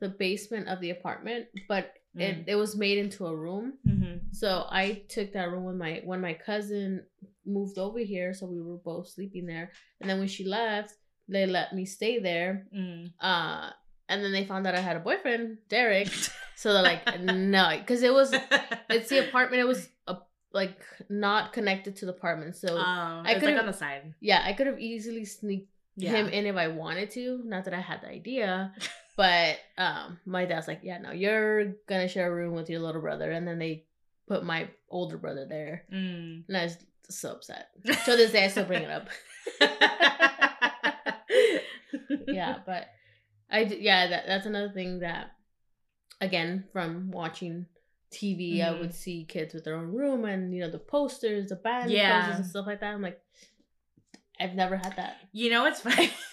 the 0.00 0.08
basement 0.08 0.68
of 0.68 0.80
the 0.80 0.90
apartment, 0.90 1.46
but 1.68 1.92
it 2.14 2.44
it 2.48 2.56
was 2.56 2.76
made 2.76 2.98
into 2.98 3.26
a 3.26 3.34
room. 3.36 3.74
hmm 3.86 4.16
So 4.32 4.66
I 4.68 5.02
took 5.08 5.32
that 5.32 5.50
room 5.50 5.64
when 5.64 5.78
my 5.78 6.02
when 6.04 6.20
my 6.20 6.34
cousin 6.34 7.06
moved 7.46 7.78
over 7.78 7.98
here, 8.00 8.34
so 8.34 8.46
we 8.46 8.60
were 8.60 8.76
both 8.78 9.08
sleeping 9.08 9.46
there. 9.46 9.70
And 10.00 10.10
then 10.10 10.18
when 10.18 10.28
she 10.28 10.44
left, 10.44 10.94
they 11.28 11.46
let 11.46 11.72
me 11.72 11.84
stay 11.86 12.18
there. 12.18 12.66
mm 12.74 13.12
Uh 13.20 13.70
and 14.08 14.22
then 14.22 14.32
they 14.32 14.44
found 14.44 14.66
out 14.66 14.74
I 14.74 14.80
had 14.80 14.96
a 14.96 15.00
boyfriend, 15.00 15.58
Derek. 15.68 16.08
So 16.62 16.72
they're 16.72 16.82
like, 16.94 17.02
no, 17.20 17.64
because 17.76 18.02
it 18.04 18.12
was 18.12 18.30
it's 18.90 19.08
the 19.08 19.18
apartment. 19.26 19.62
It 19.62 19.66
was 19.66 19.88
like 20.54 20.78
not 21.08 21.52
connected 21.52 21.96
to 21.96 22.06
the 22.06 22.12
apartment. 22.12 22.56
So 22.56 22.68
Oh, 22.76 23.22
I 23.24 23.34
could 23.40 23.50
like 23.50 23.58
on 23.58 23.66
the 23.66 23.72
side. 23.72 24.14
yeah, 24.20 24.42
I 24.44 24.52
could 24.52 24.66
have 24.66 24.78
easily 24.78 25.24
sneaked 25.24 25.70
Yeah. 25.96 26.10
him 26.12 26.28
in 26.28 26.46
if 26.46 26.56
I 26.56 26.68
wanted 26.68 27.10
to. 27.12 27.40
Not 27.44 27.64
that 27.64 27.74
I 27.74 27.80
had 27.80 28.02
the 28.02 28.08
idea, 28.08 28.72
but 29.16 29.56
um, 29.78 30.18
my 30.26 30.44
dad's 30.44 30.68
like, 30.68 30.80
yeah, 30.82 30.98
no, 30.98 31.10
you're 31.12 31.74
gonna 31.88 32.08
share 32.08 32.30
a 32.30 32.34
room 32.34 32.54
with 32.54 32.70
your 32.70 32.80
little 32.80 33.00
brother, 33.02 33.30
and 33.30 33.46
then 33.46 33.58
they 33.58 33.84
put 34.28 34.44
my 34.44 34.68
older 34.88 35.18
brother 35.18 35.46
there, 35.48 35.84
Mm. 35.92 36.44
and 36.48 36.56
I 36.56 36.64
was 36.64 36.76
so 37.10 37.32
upset. 37.32 37.68
To 37.84 38.16
this 38.16 38.32
day, 38.32 38.44
I 38.44 38.48
still 38.48 38.64
bring 38.64 38.82
it 38.82 38.90
up. 38.90 39.08
yeah, 42.28 42.58
but 42.64 42.86
I 43.50 43.60
yeah, 43.62 44.08
that 44.08 44.24
that's 44.26 44.46
another 44.46 44.70
thing 44.72 45.00
that 45.00 45.32
again 46.20 46.64
from 46.72 47.10
watching 47.10 47.66
TV, 48.12 48.60
I 48.62 48.68
Mhm. 48.72 48.80
would 48.80 48.94
see 48.94 49.24
kids 49.24 49.54
with 49.54 49.64
their 49.64 49.74
own 49.76 49.88
room 49.92 50.24
and 50.24 50.54
you 50.54 50.60
know 50.60 50.70
the 50.70 50.78
posters, 50.78 51.48
the 51.48 51.56
band 51.56 51.90
Yeah. 51.90 52.20
posters 52.20 52.36
and 52.36 52.46
stuff 52.46 52.66
like 52.66 52.80
that. 52.80 52.94
I'm 52.94 53.02
like, 53.02 53.20
I've 54.40 54.54
never 54.54 54.76
had 54.76 54.96
that. 54.96 55.16
You 55.32 55.50
know 55.50 55.62
what's 55.62 55.80
funny? 55.80 56.10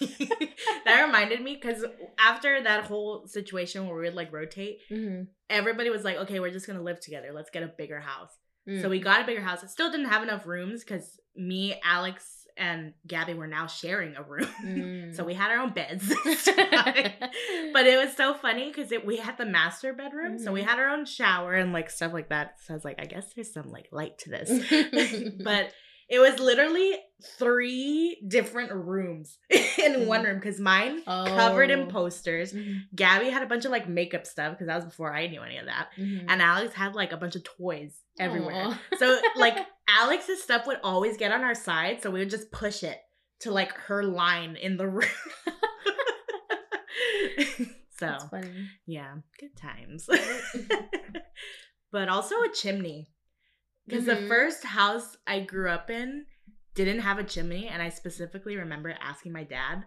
that 0.84 1.02
reminded 1.06 1.40
me 1.42 1.54
because 1.54 1.84
after 2.18 2.62
that 2.62 2.84
whole 2.84 3.26
situation 3.26 3.86
where 3.86 3.96
we 3.96 4.02
would 4.02 4.14
like 4.14 4.32
rotate, 4.32 4.80
Mm-hmm. 4.90 5.24
everybody 5.48 5.90
was 5.90 6.04
like, 6.04 6.16
"Okay, 6.16 6.40
we're 6.40 6.50
just 6.50 6.66
gonna 6.66 6.82
live 6.82 7.00
together. 7.00 7.30
Let's 7.32 7.50
get 7.50 7.62
a 7.62 7.68
bigger 7.68 8.00
house." 8.00 8.32
Mm. 8.68 8.82
So 8.82 8.88
we 8.88 8.98
got 9.00 9.22
a 9.22 9.26
bigger 9.26 9.40
house. 9.42 9.62
It 9.62 9.70
still 9.70 9.90
didn't 9.90 10.06
have 10.08 10.22
enough 10.22 10.46
rooms 10.46 10.82
because 10.84 11.20
me, 11.36 11.80
Alex, 11.84 12.39
and 12.60 12.92
Gabby 13.06 13.34
were 13.34 13.46
now 13.48 13.66
sharing 13.66 14.14
a 14.16 14.22
room. 14.22 14.46
Mm. 14.64 15.16
so 15.16 15.24
we 15.24 15.34
had 15.34 15.50
our 15.50 15.58
own 15.58 15.72
beds. 15.72 16.06
but 17.72 17.86
it 17.86 17.98
was 18.04 18.14
so 18.16 18.34
funny 18.34 18.68
because 18.72 18.92
we 19.04 19.16
had 19.16 19.36
the 19.38 19.46
master 19.46 19.92
bedroom, 19.92 20.38
so 20.38 20.52
we 20.52 20.60
Mhm. 20.62 20.66
had 20.66 20.78
our 20.78 20.90
own 20.90 21.04
shower 21.06 21.54
and 21.54 21.72
like 21.72 21.90
stuff 21.90 22.12
like 22.12 22.28
that. 22.28 22.56
So 22.64 22.74
I 22.74 22.76
was 22.76 22.84
like, 22.84 23.00
I 23.00 23.06
guess 23.06 23.32
there's 23.34 23.52
some 23.52 23.70
like 23.70 23.88
light 23.92 24.18
to 24.20 24.30
this. 24.30 24.50
but 25.42 25.72
it 26.08 26.18
was 26.18 26.38
literally 26.40 26.98
three 27.38 28.20
different 28.26 28.72
rooms 28.72 29.38
in 29.78 30.06
one 30.06 30.22
Mm. 30.22 30.26
room 30.26 30.34
because 30.40 30.58
mine 30.60 31.02
covered 31.04 31.70
in 31.70 31.82
Oh. 31.82 31.86
posters. 31.86 32.52
Mhm. 32.52 32.80
Gabby 32.94 33.30
had 33.30 33.42
a 33.42 33.46
bunch 33.46 33.64
of 33.64 33.70
like 33.70 33.88
makeup 33.88 34.26
stuff 34.26 34.52
because 34.52 34.66
that 34.66 34.76
was 34.76 34.84
before 34.86 35.14
I 35.14 35.26
knew 35.28 35.40
any 35.42 35.58
of 35.58 35.66
that. 35.66 35.88
Mhm. 35.96 36.26
And 36.28 36.42
Alex 36.42 36.74
had 36.74 36.94
like 36.94 37.12
a 37.12 37.16
bunch 37.16 37.36
of 37.36 37.44
toys 37.44 38.00
everywhere. 38.18 38.66
Aw. 38.66 38.80
So 38.98 39.20
like 39.36 39.56
Alex's 39.98 40.42
stuff 40.42 40.66
would 40.66 40.78
always 40.82 41.16
get 41.16 41.32
on 41.32 41.42
our 41.42 41.54
side, 41.54 42.02
so 42.02 42.10
we 42.10 42.20
would 42.20 42.30
just 42.30 42.50
push 42.52 42.82
it 42.82 42.98
to 43.40 43.50
like 43.50 43.72
her 43.72 44.04
line 44.04 44.56
in 44.56 44.76
the 44.76 44.86
room. 44.88 45.08
so 47.98 48.16
yeah, 48.86 49.14
good 49.38 49.56
times. 49.56 50.08
but 51.92 52.08
also 52.08 52.36
a 52.42 52.48
chimney. 52.52 53.08
Because 53.86 54.06
the 54.06 54.16
Mhm. 54.16 54.28
first 54.28 54.64
house 54.64 55.16
I 55.26 55.40
grew 55.40 55.70
up 55.70 55.90
in 55.90 56.26
didn't 56.74 57.00
have 57.00 57.18
a 57.18 57.24
chimney, 57.24 57.68
and 57.68 57.82
I 57.82 57.88
specifically 57.88 58.56
remember 58.56 58.90
asking 59.00 59.32
my 59.32 59.44
dad, 59.44 59.84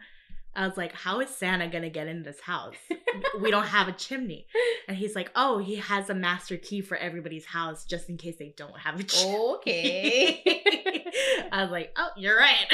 I 0.56 0.68
was 0.68 0.78
like, 0.78 0.94
How 0.94 1.20
is 1.20 1.30
Santa 1.30 1.68
gonna 1.68 1.90
get 1.90 2.08
in 2.08 2.24
this 2.24 2.40
house? 2.40 2.76
we 3.42 3.52
don't 3.52 3.66
have 3.66 3.88
a 3.88 3.92
chimney. 3.92 4.48
And 4.88 4.96
he's 4.98 5.16
like, 5.16 5.32
Oh, 5.36 5.58
he 5.58 5.78
has 5.78 6.10
a 6.10 6.16
master 6.16 6.58
key 6.58 6.82
for 6.82 6.98
everybody's 6.98 7.46
house 7.46 7.86
just 7.86 8.10
in 8.10 8.18
case 8.18 8.36
they 8.38 8.54
don't 8.56 8.78
have 8.78 9.00
a 9.00 9.04
chimney. 9.04 9.38
Okay. 9.56 10.44
I 11.52 11.62
was 11.64 11.72
like, 11.72 11.92
Oh, 11.98 12.10
you're 12.18 12.38
right. 12.38 12.68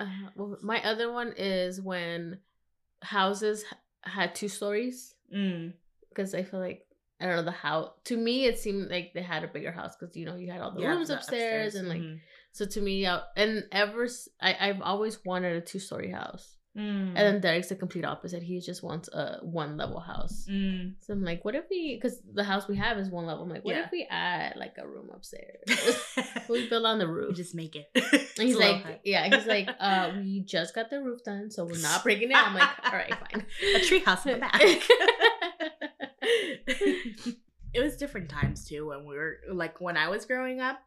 Uh, 0.00 0.06
well, 0.34 0.56
my 0.62 0.82
other 0.82 1.12
one 1.12 1.32
is 1.36 1.80
when 1.80 2.38
houses 3.02 3.64
had 4.02 4.34
two 4.34 4.48
stories 4.48 5.14
mm, 5.34 5.72
because 6.08 6.34
I 6.34 6.42
feel 6.42 6.60
like 6.60 6.86
I 7.20 7.26
don't 7.26 7.36
know 7.36 7.42
the 7.42 7.52
house. 7.52 7.90
To 8.04 8.16
me, 8.16 8.46
it 8.46 8.58
seemed 8.58 8.90
like 8.90 9.12
they 9.14 9.22
had 9.22 9.44
a 9.44 9.48
bigger 9.48 9.72
house 9.72 9.94
because 9.98 10.16
you 10.16 10.26
know 10.26 10.34
you 10.36 10.50
had 10.50 10.60
all 10.60 10.72
the 10.72 10.80
yeah, 10.80 10.88
rooms 10.88 11.08
the 11.08 11.16
upstairs, 11.16 11.74
and 11.74 11.88
like 11.88 12.00
mhm. 12.00 12.20
So. 12.54 12.64
To 12.64 12.80
me, 12.80 13.04
uh, 13.04 13.20
and 13.36 13.64
ever 13.70 14.08
I, 14.40 14.56
I've 14.68 14.80
always 14.80 15.22
wanted 15.24 15.56
a 15.56 15.60
two 15.60 15.78
story 15.78 16.10
house, 16.10 16.56
Mm, 16.76 17.10
and 17.14 17.16
then 17.16 17.40
Derek's 17.40 17.68
the 17.68 17.76
complete 17.76 18.04
opposite. 18.04 18.42
He 18.42 18.58
just 18.58 18.82
wants 18.82 19.06
a 19.12 19.38
one 19.42 19.76
level 19.76 20.00
house. 20.00 20.44
mm. 20.50 20.94
So 21.02 21.12
I'm 21.12 21.22
like, 21.22 21.44
what 21.44 21.54
if 21.54 21.66
we? 21.70 21.94
Because 21.94 22.18
the 22.32 22.42
house 22.42 22.66
we 22.66 22.76
have 22.78 22.98
is 22.98 23.10
one 23.10 23.26
level. 23.26 23.44
I'm 23.44 23.48
like, 23.48 23.64
what 23.64 23.76
Yeah. 23.76 23.84
if 23.84 23.92
we 23.92 24.08
add 24.10 24.56
like 24.56 24.74
a 24.78 24.84
room 24.88 25.08
upstairs? 25.14 25.62
we 26.48 26.68
build 26.68 26.84
on 26.84 26.98
the 26.98 27.06
We 27.06 27.12
roof. 27.12 27.36
just 27.36 27.54
make 27.54 27.76
it. 27.76 27.86
And 27.94 28.02
he's 28.48 28.56
like, 28.56 28.82
high. 28.82 28.98
yeah, 29.04 29.32
he's 29.32 29.46
like, 29.56 29.68
uh, 29.78 30.10
we 30.16 30.40
just 30.40 30.74
got 30.74 30.90
the 30.90 31.00
roof 31.00 31.22
done, 31.22 31.48
so 31.52 31.64
we're 31.64 31.78
not 31.80 32.02
breaking 32.02 32.32
it. 32.32 32.36
I'm 32.36 32.54
like, 32.56 32.70
all 32.84 32.90
right, 32.92 33.14
fine. 33.30 33.46
a 33.76 33.78
tree 33.78 34.00
house 34.00 34.26
in 34.26 34.32
the 34.32 34.38
back. 34.40 34.60
it 37.72 37.80
was 37.80 37.96
different 37.96 38.28
times 38.28 38.64
too 38.64 38.88
when 38.88 39.04
we 39.06 39.14
were 39.16 39.38
like 39.52 39.80
when 39.80 39.96
I 39.96 40.08
was 40.08 40.24
growing 40.24 40.60
up, 40.60 40.80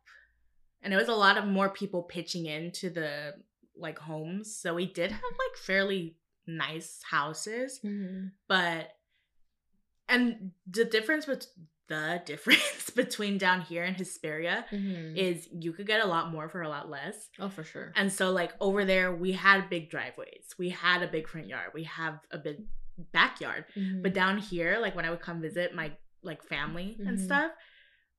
and 0.87 0.93
it 0.93 0.97
was 0.97 1.09
a 1.09 1.15
lot 1.15 1.37
of 1.37 1.45
more 1.45 1.67
people 1.69 2.01
pitching 2.03 2.45
into 2.45 2.89
the 2.89 3.33
like 3.75 3.99
homes. 3.99 4.55
So 4.55 4.73
we 4.73 4.85
did 4.85 5.11
have 5.11 5.21
like 5.21 5.57
fairly 5.57 6.15
nice 6.47 7.01
houses, 7.03 7.81
Mhm. 7.83 8.31
but 8.47 8.93
and 10.07 10.51
the 10.69 10.85
difference 10.85 11.27
with 11.27 11.45
the 11.89 12.21
difference 12.25 12.89
between 12.89 13.37
down 13.37 13.61
here 13.61 13.83
and 13.83 13.97
Hesperia 13.97 14.65
Mhm. 14.71 15.17
is 15.17 15.47
you 15.51 15.73
could 15.73 15.87
get 15.87 16.01
a 16.03 16.07
lot 16.07 16.31
more 16.31 16.47
for 16.49 16.61
a 16.61 16.69
lot 16.69 16.89
less. 16.89 17.29
oh, 17.39 17.49
for 17.49 17.63
sure. 17.63 17.91
And 17.95 18.11
so 18.11 18.31
like 18.31 18.53
over 18.61 18.85
there 18.85 19.13
we 19.13 19.33
had 19.33 19.69
big 19.69 19.89
driveways. 19.89 20.55
We 20.57 20.69
had 20.69 21.03
a 21.03 21.07
big 21.07 21.27
front 21.27 21.47
yard. 21.47 21.71
We 21.73 21.83
have 21.83 22.19
a 22.31 22.37
big 22.37 22.57
backyard. 23.11 23.65
Mhm. 23.75 24.01
But 24.03 24.13
down 24.13 24.37
here, 24.37 24.79
like 24.79 24.95
when 24.95 25.05
I 25.05 25.09
would 25.09 25.21
come 25.21 25.41
visit 25.41 25.75
my 25.75 25.91
like 26.23 26.43
family 26.43 26.95
and 26.99 27.17
Mhm. 27.17 27.23
stuff, 27.25 27.51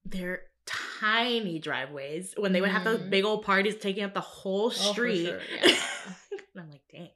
they're 0.04 0.42
tiny 1.00 1.58
driveways 1.58 2.34
when 2.36 2.52
they 2.52 2.60
would 2.60 2.70
have 2.70 2.84
those 2.84 3.00
Mhm. 3.00 3.10
big 3.10 3.24
old 3.24 3.44
parties 3.44 3.76
taking 3.76 4.04
up 4.04 4.14
the 4.14 4.20
whole 4.20 4.66
Oh, 4.66 4.92
street. 4.92 5.26
sure, 5.26 5.40
yeah. 5.54 5.64
and 5.64 6.62
I'm 6.64 6.70
like, 6.70 6.82
dang. 6.90 7.10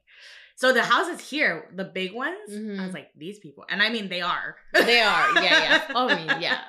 So 0.55 0.71
the 0.71 0.83
houses 0.83 1.19
here, 1.29 1.69
the 1.75 1.83
big 1.83 2.13
ones, 2.13 2.37
I 2.49 2.53
Mhm. 2.53 2.85
was 2.85 2.93
like, 2.93 3.09
these 3.15 3.39
people. 3.39 3.65
And 3.69 3.81
I 3.81 3.89
mean 3.89 4.07
they 4.07 4.21
are. 4.21 4.55
They 4.73 5.01
are, 5.01 5.31
yeah, 5.31 5.61
yeah. 5.63 5.83
Oh, 5.95 6.09
I 6.09 6.15
mean, 6.15 6.41
yeah, 6.41 6.61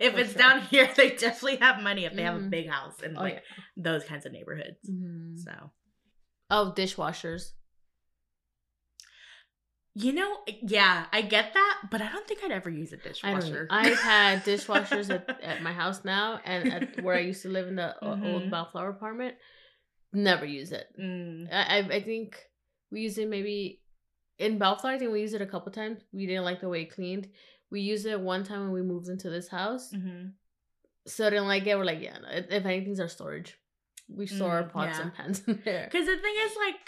If 0.00 0.14
for 0.14 0.20
it's 0.20 0.32
sure. 0.32 0.38
down 0.38 0.60
here, 0.72 0.90
they 0.96 1.10
definitely 1.10 1.56
have 1.56 1.80
money 1.82 2.04
if 2.04 2.14
they 2.14 2.22
have 2.22 2.36
a 2.36 2.40
Mhm. 2.40 2.50
big 2.50 2.68
house 2.68 3.00
in 3.00 3.16
oh 3.16 3.22
like 3.22 3.34
yeah. 3.34 3.40
those 3.76 4.04
kinds 4.04 4.26
of 4.26 4.32
neighborhoods. 4.32 4.78
Mhm. 4.90 5.38
So 5.38 5.70
Oh, 6.50 6.72
dishwashers. 6.76 7.52
You 10.00 10.12
know, 10.12 10.36
yeah, 10.62 11.06
I 11.12 11.22
get 11.22 11.54
that, 11.54 11.78
but 11.90 12.00
I 12.00 12.08
don't 12.12 12.26
think 12.28 12.40
I'd 12.44 12.52
ever 12.52 12.70
use 12.70 12.92
a 12.92 12.96
dishwasher. 12.98 13.66
I've 13.70 13.98
had 13.98 14.44
dishwashers 14.50 15.10
at, 15.10 15.40
at 15.42 15.62
my 15.62 15.72
house 15.72 16.04
now, 16.04 16.40
and 16.44 16.72
at 16.72 17.02
where 17.02 17.16
I 17.16 17.20
used 17.20 17.42
to 17.42 17.48
live 17.48 17.66
in 17.66 17.76
the 17.76 17.96
o- 18.04 18.20
old. 18.22 18.50
Bellflower 18.50 18.90
apartment. 18.90 19.34
Never 20.12 20.44
use 20.46 20.70
it. 20.72 20.86
Mm. 21.00 21.52
I 21.52 21.78
I 21.78 21.78
I 21.96 22.02
think 22.02 22.38
we 22.92 23.00
used 23.00 23.18
it 23.18 23.28
maybe 23.28 23.80
in 24.38 24.58
Bellflower. 24.58 24.92
I 24.92 24.98
think 24.98 25.10
we 25.12 25.20
used 25.20 25.34
it 25.34 25.42
a 25.42 25.46
couple 25.46 25.72
times. 25.72 26.00
We 26.12 26.26
didn't 26.26 26.44
like 26.44 26.60
the 26.60 26.68
way 26.68 26.82
it 26.82 26.94
cleaned. 26.94 27.28
We 27.70 27.80
used 27.80 28.06
it 28.06 28.20
one 28.20 28.44
time 28.44 28.60
when 28.62 28.72
we 28.72 28.82
moved 28.82 29.08
into 29.08 29.28
this 29.30 29.48
house. 29.48 29.92
Mhm. 29.92 30.32
still 31.06 31.30
didn't 31.30 31.48
like 31.48 31.66
it. 31.66 31.76
We're 31.76 31.84
like, 31.84 32.00
yeah, 32.02 32.18
no, 32.18 32.28
if 32.30 32.64
anything's 32.64 33.00
our 33.00 33.08
storage. 33.08 33.56
We 34.08 34.26
store 34.26 34.52
our 34.52 34.64
Mm, 34.64 34.72
pots 34.72 34.96
yeah. 34.98 35.02
and 35.04 35.14
pans 35.14 35.42
in 35.46 35.60
there. 35.64 35.84
Because 35.90 36.06
the 36.06 36.16
thing 36.16 36.34
is, 36.46 36.52
like, 36.66 36.80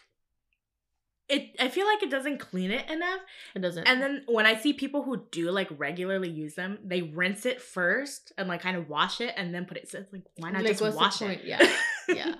it. 1.31 1.57
I 1.61 1.69
feel 1.69 1.87
like 1.87 2.03
it 2.03 2.11
doesn't 2.11 2.39
clean 2.39 2.71
it 2.71 2.91
enough. 2.91 3.21
It 3.55 3.61
doesn't. 3.61 3.87
And 3.87 4.01
then 4.03 4.23
when 4.27 4.47
I 4.47 4.57
see 4.57 4.73
people 4.73 5.03
who 5.03 5.25
do 5.31 5.51
like 5.51 5.69
regularly 5.79 6.29
use 6.31 6.55
them, 6.55 6.79
they 6.85 7.03
rinse 7.03 7.47
it 7.47 7.61
first 7.63 8.33
and 8.37 8.49
like 8.49 8.61
kind 8.63 8.77
of 8.77 8.89
wash 8.89 9.21
it 9.21 9.35
and 9.37 9.55
then 9.55 9.65
put 9.65 9.77
it. 9.77 9.89
So 9.91 9.99
it's 9.99 10.13
like, 10.13 10.25
why 10.37 10.51
not 10.51 10.63
Like, 10.65 10.79
just 10.79 10.97
wash 10.97 11.23
it? 11.23 11.43
Yeah, 11.45 11.61
yeah. 12.09 12.35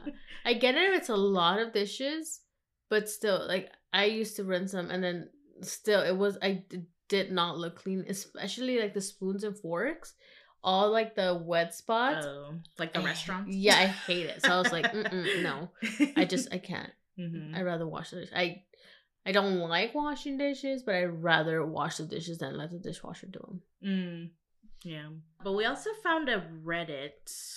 I 0.45 0.55
get 0.55 0.75
it 0.75 0.91
if 0.93 0.99
it's 0.99 1.09
a 1.09 1.17
lot 1.17 1.61
of 1.61 1.73
dishes, 1.73 2.41
but 2.89 3.09
still, 3.09 3.47
like 3.47 3.71
I 3.93 4.05
used 4.07 4.37
to 4.37 4.45
rinse 4.45 4.73
them, 4.73 4.91
and 4.91 5.03
then 5.03 5.29
still, 5.63 6.01
it 6.03 6.17
was 6.17 6.39
I 6.43 6.65
d- 6.69 6.83
did 7.09 7.31
not 7.33 7.59
look 7.59 7.77
clean, 7.83 8.05
especially 8.09 8.81
like 8.81 8.95
the 8.95 9.01
spoons 9.01 9.45
and 9.45 9.57
forks, 9.59 10.15
all 10.65 10.91
like 10.91 11.15
the 11.15 11.35
wet 11.45 11.75
spots. 11.75 12.25
Oh, 12.27 12.55
like 12.79 12.93
the 12.93 13.01
I- 13.01 13.05
restaurants. 13.05 13.55
Yeah, 13.55 13.77
I 13.77 13.87
hate 13.87 14.27
it. 14.27 14.43
So 14.43 14.53
I 14.53 14.59
was 14.59 14.73
like, 14.73 14.93
no, 15.13 15.71
I 16.17 16.25
just 16.25 16.49
I 16.55 16.59
can't. 16.59 16.91
Mhm. 17.19 17.55
I'd 17.55 17.63
rather 17.67 17.87
wash 17.87 18.11
the 18.11 18.21
dish. 18.21 18.31
I 18.35 18.63
I 19.27 19.33
don't 19.33 19.59
like 19.59 19.95
washing 19.95 20.39
dishes, 20.39 20.83
but 20.83 20.95
I'd 20.95 21.23
rather 21.23 21.65
wash 21.65 21.99
the 21.99 22.05
dishes 22.05 22.39
than 22.39 22.57
let 22.57 22.71
the 22.71 22.79
dishwasher 22.79 23.27
do 23.27 23.39
them. 23.41 23.63
Mm, 23.85 24.31
yeah. 24.85 25.09
But 25.45 25.53
we 25.53 25.65
also 25.67 25.91
found 26.03 26.29
a 26.29 26.41
Reddit 26.65 27.11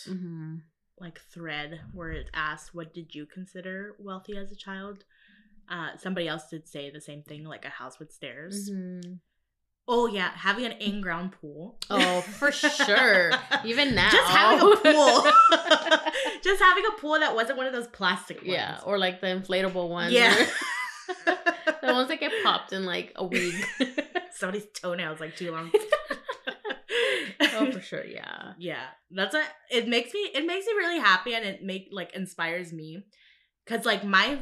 Mm-hmm. 0.09 0.55
like 0.99 1.19
thread 1.31 1.79
where 1.93 2.11
it 2.11 2.29
asked, 2.33 2.75
"What 2.75 2.93
did 2.93 3.15
you 3.15 3.25
consider 3.25 3.95
wealthy 3.99 4.37
as 4.37 4.51
a 4.51 4.55
child?" 4.55 5.05
Uh, 5.69 5.95
somebody 5.97 6.27
else 6.27 6.49
did 6.49 6.67
say 6.67 6.89
the 6.89 6.99
same 6.99 7.23
thing, 7.23 7.45
like 7.45 7.63
a 7.65 7.69
house 7.69 7.97
with 7.97 8.11
stairs. 8.11 8.69
Mm-hmm. 8.69 9.13
Oh 9.87 10.07
yeah, 10.07 10.31
having 10.35 10.65
an 10.65 10.73
in-ground 10.73 11.33
pool. 11.39 11.77
Oh, 11.89 12.21
for 12.21 12.51
sure. 12.51 13.31
Even 13.65 13.95
now, 13.95 14.09
Just 14.11 14.29
having 14.31 14.59
a 14.61 14.75
pool. 14.75 15.23
Just 16.43 16.61
having 16.61 16.83
a 16.85 16.99
pool 16.99 17.19
that 17.19 17.33
wasn't 17.35 17.57
one 17.57 17.67
of 17.67 17.73
those 17.73 17.87
plastic 17.87 18.37
ones. 18.37 18.49
Yeah, 18.49 18.79
or 18.85 18.97
like 18.97 19.21
the 19.21 19.27
inflatable 19.27 19.89
ones. 19.89 20.13
Yeah. 20.13 20.35
the 21.81 21.93
ones 21.93 22.07
that 22.09 22.19
get 22.19 22.31
popped 22.43 22.73
in 22.73 22.85
like 22.85 23.11
a 23.15 23.25
week. 23.25 23.55
Somebody's 24.31 24.65
toenails 24.73 25.19
like 25.19 25.35
too 25.35 25.51
long. 25.51 25.71
oh, 27.53 27.71
for 27.71 27.81
sure. 27.81 28.05
Yeah. 28.05 28.53
yeah 28.57 28.85
that's 29.11 29.33
what 29.33 29.45
it 29.71 29.87
makes 29.87 30.13
me 30.13 30.19
it 30.33 30.45
makes 30.45 30.65
me 30.65 30.73
really 30.73 30.99
happy 30.99 31.33
and 31.35 31.45
it 31.45 31.63
make 31.63 31.89
like 31.91 32.13
inspires 32.15 32.71
me 32.73 33.05
because 33.65 33.85
like 33.85 34.03
my 34.03 34.39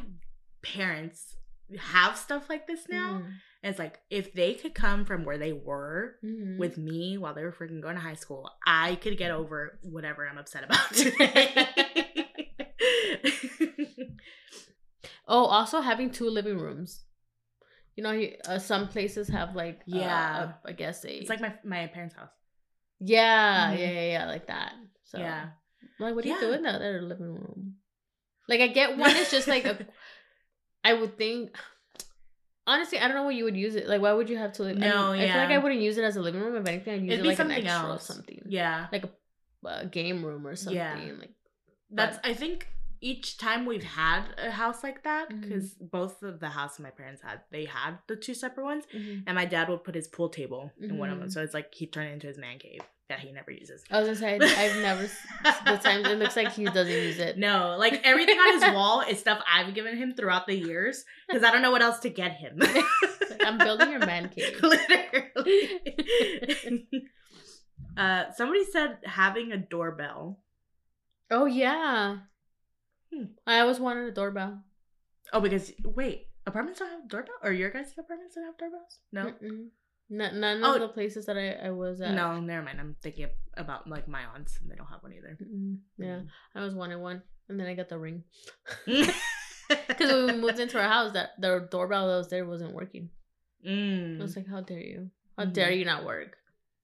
parents 0.62 1.36
have 1.78 2.18
stuff 2.18 2.50
like 2.50 2.68
this 2.68 2.88
now 2.90 3.14
Mhm. 3.22 3.26
and 3.64 3.70
it's 3.70 3.80
like 3.80 4.00
if 4.10 4.34
they 4.34 4.54
could 4.54 4.74
come 4.76 5.06
from 5.06 5.24
where 5.26 5.38
they 5.38 5.54
were 5.54 6.16
Mhm. 6.24 6.58
with 6.58 6.78
me 6.78 7.18
while 7.18 7.34
they 7.34 7.44
were 7.44 7.52
freaking 7.54 7.82
going 7.82 7.96
to 7.96 8.02
high 8.02 8.16
school 8.16 8.50
i 8.66 8.96
could 8.96 9.18
get 9.18 9.32
over 9.32 9.80
whatever 9.84 10.28
i'm 10.28 10.38
upset 10.38 10.64
about 10.64 10.94
today 10.94 12.01
oh, 15.28 15.46
also 15.46 15.82
having 15.82 16.10
two 16.12 16.30
living 16.30 16.58
rooms. 16.58 17.04
You 17.96 18.04
know, 18.04 18.22
uh, 18.48 18.58
some 18.60 18.88
places 18.88 19.28
have 19.30 19.56
like 19.56 19.80
uh, 19.82 19.98
Yeah. 19.98 20.52
a- 20.66 20.70
I 20.70 20.72
guess 20.72 21.04
a 21.06 21.12
it's 21.22 21.30
like 21.30 21.42
my 21.42 21.54
my 21.64 21.88
parents 21.88 22.16
house 22.16 22.30
yeah, 23.04 23.72
Mhm. 23.74 23.80
yeah, 23.80 23.90
yeah, 23.92 24.12
yeah, 24.12 24.26
like 24.28 24.48
that. 24.48 24.74
So 25.04 25.18
yeah 25.20 25.50
I'm 26.00 26.06
like, 26.06 26.16
what 26.16 26.24
are 26.26 26.28
you 26.30 26.40
doing 26.40 26.58
in 26.60 26.64
the 26.64 26.70
other 26.70 27.02
living 27.02 27.34
room? 27.34 27.76
Like, 28.48 28.62
I 28.62 28.68
get 28.68 28.98
one 29.06 29.16
is 29.18 29.30
just 29.32 29.48
like 29.48 29.66
a. 29.66 29.86
I 30.84 30.94
would 30.94 31.18
think. 31.18 31.56
Honestly, 32.68 33.00
I 33.00 33.08
don't 33.08 33.16
know 33.18 33.24
what 33.24 33.34
you 33.36 33.44
would 33.46 33.58
use 33.58 33.76
it. 33.76 33.88
Like, 33.88 34.02
why 34.02 34.14
would 34.14 34.30
you 34.30 34.38
have 34.38 34.54
to? 34.54 34.64
Live? 34.64 34.78
No, 34.78 35.12
I, 35.14 35.24
I 35.24 35.28
feel 35.28 35.38
like. 35.38 35.50
I 35.50 35.58
wouldn't 35.58 35.82
use 35.82 35.98
it 35.98 36.04
as 36.04 36.16
a 36.16 36.22
living 36.22 36.42
room. 36.42 36.56
If 36.56 36.68
anything, 36.68 36.94
I'd 36.94 37.02
use 37.04 37.14
It'd 37.14 37.26
it 37.26 37.30
like 37.30 37.40
an 37.40 37.48
something 37.48 37.66
extra 37.66 37.90
else. 37.90 38.10
or 38.10 38.14
something. 38.14 38.42
yeah 38.48 38.88
like 38.92 39.06
a, 39.06 39.68
a 39.68 39.86
game 39.88 40.24
room 40.24 40.46
or 40.46 40.56
something. 40.56 40.78
Yeah. 40.78 41.14
Like 41.20 41.34
That's 41.90 42.20
I 42.24 42.34
think 42.36 42.68
each 43.02 43.38
time 43.38 43.66
we've 43.66 43.84
had 43.84 44.24
a 44.38 44.52
house 44.52 44.84
like 44.84 45.04
that 45.04 45.28
because 45.42 45.72
both 45.74 46.22
of 46.22 46.40
the 46.40 46.50
house 46.50 46.80
my 46.80 46.92
parents 46.92 47.22
had 47.24 47.42
they 47.52 47.66
had 47.66 47.98
the 48.08 48.16
two 48.16 48.34
separate 48.36 48.64
ones 48.64 48.84
mhm. 48.96 49.24
and 49.26 49.36
my 49.36 49.46
dad 49.46 49.68
would 49.70 49.84
put 49.84 49.96
his 49.96 50.08
pool 50.08 50.30
table 50.30 50.72
in 50.80 50.98
one 51.00 51.10
of 51.10 51.18
them 51.20 51.28
Mhm. 51.28 51.32
so 51.32 51.42
it's 51.42 51.54
like 51.56 51.74
he 51.74 51.88
turned 51.88 52.10
it 52.10 52.14
into 52.14 52.28
his 52.28 52.38
man 52.38 52.60
cave 52.60 52.82
that 53.10 53.20
he 53.20 53.32
never 53.34 53.52
uses. 53.52 53.84
I 53.92 54.00
was 54.00 54.08
gonna 54.08 54.16
say 54.20 54.36
I've 54.36 54.78
never 54.82 55.02
the 55.66 55.78
times 55.84 56.08
it 56.08 56.18
looks 56.18 56.38
like 56.38 56.54
he 56.54 56.64
doesn't 56.64 56.88
use 56.94 57.20
it. 57.20 57.38
No, 57.38 57.76
like 57.78 58.00
everything 58.06 58.38
on 58.38 58.54
his 58.62 58.72
wall 58.74 59.02
is 59.02 59.20
stuff 59.20 59.44
I've 59.52 59.74
given 59.74 59.98
him 59.98 60.14
throughout 60.14 60.48
the 60.48 60.56
years 60.56 61.04
because 61.28 61.44
I 61.44 61.52
don't 61.52 61.62
know 61.62 61.72
what 61.72 61.82
else 61.82 62.00
to 62.02 62.10
get 62.10 62.32
him. 62.34 62.54
Like, 62.58 62.86
I'm 63.42 63.58
building 63.58 63.90
your 63.92 64.00
man 64.06 64.30
cave. 64.36 64.58
Literally. 64.64 65.82
uh, 67.98 68.32
somebody 68.36 68.64
said 68.66 69.00
having 69.06 69.52
a 69.52 69.58
doorbell. 69.58 70.40
Oh 71.30 71.46
yeah. 71.46 72.18
Hmm. 73.14 73.26
I 73.46 73.60
always 73.60 73.80
wanted 73.80 74.08
a 74.08 74.12
doorbell. 74.12 74.64
Oh, 75.34 75.40
because 75.42 75.72
wait, 75.84 76.28
apartments 76.46 76.80
don't 76.80 76.90
have 76.90 77.08
doorbell, 77.08 77.36
or 77.44 77.52
your 77.52 77.70
guys' 77.70 77.94
apartments 77.98 78.36
don't 78.36 78.46
have 78.46 78.58
doorbells? 78.58 79.00
No. 79.12 79.34
N- 79.42 80.40
none 80.40 80.62
Oh. 80.64 80.76
of 80.76 80.82
the 80.82 80.88
places 80.90 81.26
that 81.28 81.38
I, 81.38 81.68
I 81.68 81.70
was 81.72 82.02
at. 82.02 82.14
No, 82.14 82.40
never 82.40 82.64
mind. 82.64 82.80
I'm 82.80 82.96
thinking 83.02 83.28
about 83.56 83.88
like 83.88 84.08
my 84.08 84.24
aunts, 84.36 84.60
and 84.62 84.70
they 84.70 84.76
don't 84.76 84.88
have 84.88 85.04
one 85.04 85.14
either. 85.14 85.38
Mm-mm. 85.42 85.78
Yeah, 85.98 86.22
I 86.56 86.60
always 86.60 86.74
wanted 86.76 86.98
one, 86.98 87.22
and 87.50 87.60
then 87.60 87.68
I 87.68 87.74
got 87.76 87.90
the 87.90 87.98
ring 87.98 88.24
Mm. 88.88 89.14
because 89.88 90.12
when 90.12 90.36
we 90.36 90.42
moved 90.42 90.60
into 90.60 90.78
our 90.82 90.88
house, 90.90 91.14
that 91.14 91.40
the 91.40 91.66
doorbell 91.72 92.08
that 92.10 92.18
was 92.18 92.28
there 92.30 92.46
wasn't 92.46 92.74
working. 92.74 93.10
I 93.66 93.70
Mm. 93.70 94.20
was 94.20 94.36
like, 94.36 94.48
"How 94.48 94.60
dare 94.62 94.80
you? 94.82 95.12
How 95.38 95.46
Mhm. 95.46 95.54
dare 95.54 95.72
you 95.72 95.86
not 95.86 96.04
work?" 96.06 96.38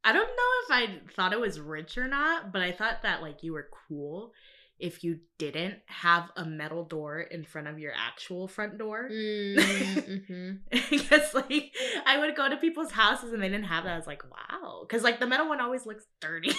I 0.06 0.14
don't 0.14 0.28
know 0.28 0.52
if 0.64 0.72
I 0.72 1.00
thought 1.14 1.34
it 1.34 1.40
was 1.40 1.60
rich 1.60 1.98
or 1.98 2.08
not, 2.08 2.54
but 2.54 2.62
I 2.62 2.72
thought 2.72 3.02
that 3.02 3.22
like 3.22 3.44
you 3.44 3.52
were 3.52 3.68
cool 3.90 4.32
if 4.80 5.04
you 5.04 5.20
didn't 5.40 5.76
have 5.88 6.30
a 6.36 6.46
metal 6.46 6.84
door 6.86 7.20
in 7.22 7.44
front 7.44 7.68
of 7.68 7.80
your 7.80 7.94
actual 7.96 8.48
front 8.48 8.78
door. 8.78 9.10
Mm-hmm. 9.58 10.52
Because 10.90 11.34
like 11.34 11.74
I 12.06 12.20
would 12.20 12.36
go 12.36 12.50
to 12.50 12.58
people's 12.58 12.92
houses 12.92 13.34
and 13.34 13.42
they 13.42 13.50
didn't 13.50 13.66
have 13.66 13.84
that. 13.86 13.94
I 13.94 13.98
was 13.98 14.08
like, 14.08 14.24
wow, 14.30 14.82
because 14.88 15.04
like 15.04 15.20
the 15.20 15.28
metal 15.28 15.48
one 15.48 15.62
always 15.62 15.86
looks 15.86 16.06
dirty. 16.22 16.52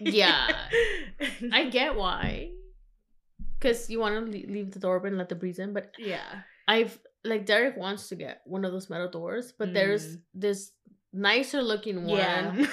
Yeah. 0.00 0.48
I 1.52 1.68
get 1.70 1.94
why, 1.96 2.50
because 3.58 3.88
you 3.90 4.00
want 4.00 4.14
to 4.26 4.30
leave 4.32 4.72
the 4.72 4.78
door 4.78 4.96
open, 4.96 5.08
and 5.10 5.18
let 5.18 5.28
the 5.28 5.34
breeze 5.34 5.58
in. 5.58 5.72
But 5.72 5.92
yeah. 5.98 6.42
I've 6.66 6.98
like 7.24 7.46
Derek 7.46 7.76
wants 7.76 8.08
to 8.10 8.16
get 8.16 8.42
one 8.44 8.64
of 8.64 8.72
those 8.72 8.90
metal 8.90 9.08
doors, 9.10 9.52
but 9.58 9.72
there's 9.74 10.16
Mm. 10.16 10.20
this 10.34 10.72
nicer 11.12 11.62
looking 11.62 12.04
one, 12.04 12.18
Yeah. 12.18 12.66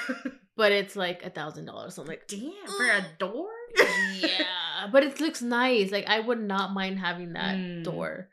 but 0.57 0.71
it's 0.71 0.95
like 0.95 1.23
a 1.23 1.29
thousand 1.29 1.65
dollars. 1.65 1.97
I'm 1.97 2.05
like, 2.05 2.27
Damn, 2.27 2.51
for 2.77 2.85
a 2.85 3.05
door? 3.17 3.49
yeah, 4.19 4.64
but 4.91 5.03
it 5.03 5.19
looks 5.19 5.41
nice. 5.41 5.91
Like 5.91 6.07
I 6.07 6.19
would 6.19 6.41
not 6.41 6.73
mind 6.73 6.99
having 6.99 7.33
that 7.33 7.55
Mm. 7.55 7.83
door, 7.83 8.29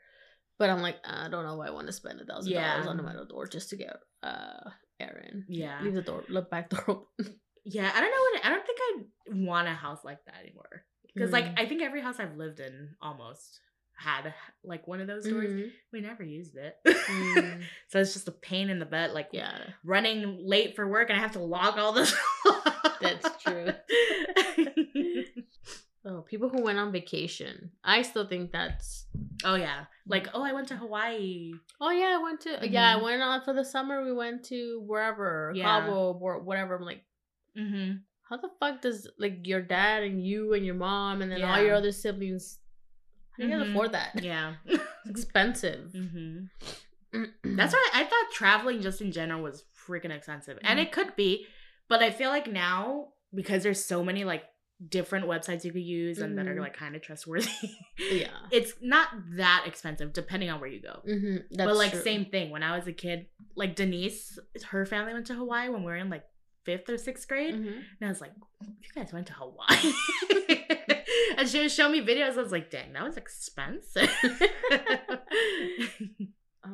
but 0.59 0.69
I'm 0.69 0.81
like, 0.81 0.97
I 1.05 1.29
don't 1.29 1.45
know 1.45 1.55
why 1.57 1.67
I 1.67 1.71
want 1.71 1.87
to 1.87 1.93
spend 1.93 2.19
a 2.21 2.25
thousand 2.25 2.53
dollars 2.53 2.87
on 2.87 2.99
a 2.99 3.03
metal 3.03 3.25
door 3.25 3.47
just 3.47 3.69
to 3.69 3.75
get 3.77 3.95
uh 4.21 4.69
Aaron. 4.99 5.45
Yeah. 5.49 5.81
leave 5.81 5.93
the 5.95 6.01
door, 6.01 6.23
the 6.29 6.41
back 6.41 6.69
door 6.69 6.83
open. 6.87 7.39
Yeah, 7.65 7.89
I 7.93 8.01
don't 8.01 8.11
know 8.11 8.17
what 8.31 8.45
I 8.45 8.49
don't 8.49 8.65
think 8.65 8.79
I 8.81 9.45
want 9.47 9.67
a 9.67 9.71
house 9.73 10.03
like 10.03 10.23
that 10.25 10.35
anymore. 10.43 10.85
Because 11.13 11.31
like 11.31 11.45
Mm. 11.45 11.59
I 11.59 11.65
think 11.67 11.81
every 11.81 12.01
house 12.01 12.19
I've 12.19 12.35
lived 12.37 12.59
in 12.59 12.95
almost 13.01 13.59
had 13.95 14.33
like 14.63 14.87
one 14.87 14.99
of 15.01 15.07
those 15.07 15.23
doors. 15.23 15.51
Mhm. 15.51 15.71
We 15.91 16.01
never 16.01 16.23
used 16.23 16.55
it. 16.57 16.75
Mm. 16.87 17.61
so 17.89 17.99
it's 17.99 18.13
just 18.13 18.27
a 18.27 18.31
pain 18.31 18.69
in 18.69 18.79
the 18.79 18.85
butt, 18.85 19.13
like 19.13 19.29
Yeah, 19.31 19.57
running 19.83 20.39
late 20.47 20.75
for 20.75 20.87
work 20.87 21.09
and 21.09 21.17
I 21.17 21.21
have 21.21 21.33
to 21.33 21.39
log 21.43 21.77
all 21.77 21.93
this. 21.93 22.13
That's 23.01 23.43
true. 23.43 23.69
Oh, 26.05 26.21
people 26.21 26.49
who 26.49 26.61
went 26.63 26.77
on 26.79 26.91
vacation. 26.91 27.71
I 27.83 28.01
still 28.01 28.27
think 28.27 28.51
that's. 28.51 29.05
oh 29.43 29.55
yeah. 29.55 29.85
Like, 30.07 30.27
oh 30.33 30.43
I 30.43 30.51
went 30.53 30.67
to 30.69 30.75
Hawaii. 30.75 31.51
Oh 31.79 31.89
yeah, 31.91 32.17
I 32.19 32.21
went 32.23 32.41
to. 32.41 32.67
Yeah, 32.69 32.95
I 32.95 32.99
Mhm. 32.99 33.03
went 33.03 33.21
on 33.21 33.41
for 33.43 33.53
the 33.53 33.63
summer. 33.65 34.03
We 34.03 34.11
went 34.13 34.43
to 34.45 34.81
wherever, 34.85 35.51
Yeah. 35.55 35.63
Cabo 35.81 36.13
or 36.21 36.39
whatever. 36.39 36.75
I'm 36.75 36.83
like, 36.83 37.03
Mm-hmm. 37.57 37.97
how 38.29 38.37
the 38.37 38.49
fuck 38.59 38.81
does 38.81 39.07
like 39.19 39.45
your 39.47 39.61
dad 39.61 40.03
and 40.03 40.25
you 40.25 40.53
and 40.53 40.65
your 40.65 40.75
mom 40.75 41.21
and 41.21 41.31
then 41.31 41.43
all 41.43 41.61
your 41.61 41.75
other 41.75 41.91
siblings? 41.91 42.59
How 43.37 43.43
do 43.43 43.49
you 43.49 43.57
guys 43.57 43.65
Mhm. 43.67 43.71
afford 43.71 43.91
that? 43.93 44.21
Yeah. 44.23 44.55
It's 44.65 45.21
expensive. 45.23 45.91
mm-hmm. 45.93 46.45
That's 47.57 47.73
why 47.73 47.89
I 47.93 48.03
thought 48.05 48.31
traveling 48.33 48.81
just 48.81 49.01
in 49.01 49.11
general 49.11 49.43
was 49.43 49.63
freaking 49.87 50.11
expensive. 50.11 50.57
And 50.63 50.79
Mm. 50.79 50.83
it 50.83 50.91
could 50.91 51.15
be, 51.15 51.45
but 51.87 52.01
I 52.01 52.09
feel 52.09 52.29
like 52.29 52.47
now 52.51 53.09
because 53.35 53.61
there's 53.63 53.83
so 53.83 54.03
many 54.03 54.23
like 54.23 54.43
different 54.89 55.25
websites 55.27 55.63
you 55.63 55.71
could 55.71 55.81
use 55.83 56.19
and 56.19 56.37
that 56.37 56.47
are 56.47 56.55
Mhm. 56.55 56.59
like 56.61 56.75
kind 56.75 56.95
of 56.95 57.01
trustworthy. 57.01 57.49
yeah. 58.11 58.27
it's 58.51 58.73
not 58.81 59.07
that 59.37 59.63
expensive 59.65 60.11
depending 60.13 60.49
on 60.49 60.59
where 60.59 60.69
you 60.69 60.81
go. 60.81 60.99
Mm-hmm. 61.07 61.55
But 61.57 61.75
like 61.75 61.91
true. 61.91 62.01
same 62.01 62.25
thing 62.25 62.49
when 62.49 62.63
I 62.63 62.75
was 62.77 62.85
a 62.87 62.93
kid, 62.93 63.27
like 63.55 63.75
Denise, 63.75 64.37
her 64.69 64.85
family 64.85 65.13
went 65.13 65.27
to 65.27 65.35
Hawaii 65.35 65.69
when 65.69 65.81
we 65.81 65.85
were 65.87 65.95
in 65.95 66.09
like 66.09 66.25
fifth 66.65 66.89
or 66.89 66.97
sixth 66.97 67.27
grade. 67.27 67.55
Mhm. 67.55 67.67
And 67.67 68.03
I 68.03 68.07
was 68.07 68.21
like, 68.21 68.31
you 68.61 68.89
guys 68.95 69.13
went 69.13 69.27
to 69.27 69.33
Hawaii. 69.33 69.93
and 71.37 71.47
she 71.47 71.59
would 71.59 71.71
show 71.71 71.89
me 71.89 72.01
videos. 72.01 72.33
I 72.37 72.41
was 72.43 72.51
like, 72.51 72.69
dang, 72.71 72.93
that 72.93 73.03
was 73.03 73.17
expensive. 73.17 74.09
Uh, 76.65 76.69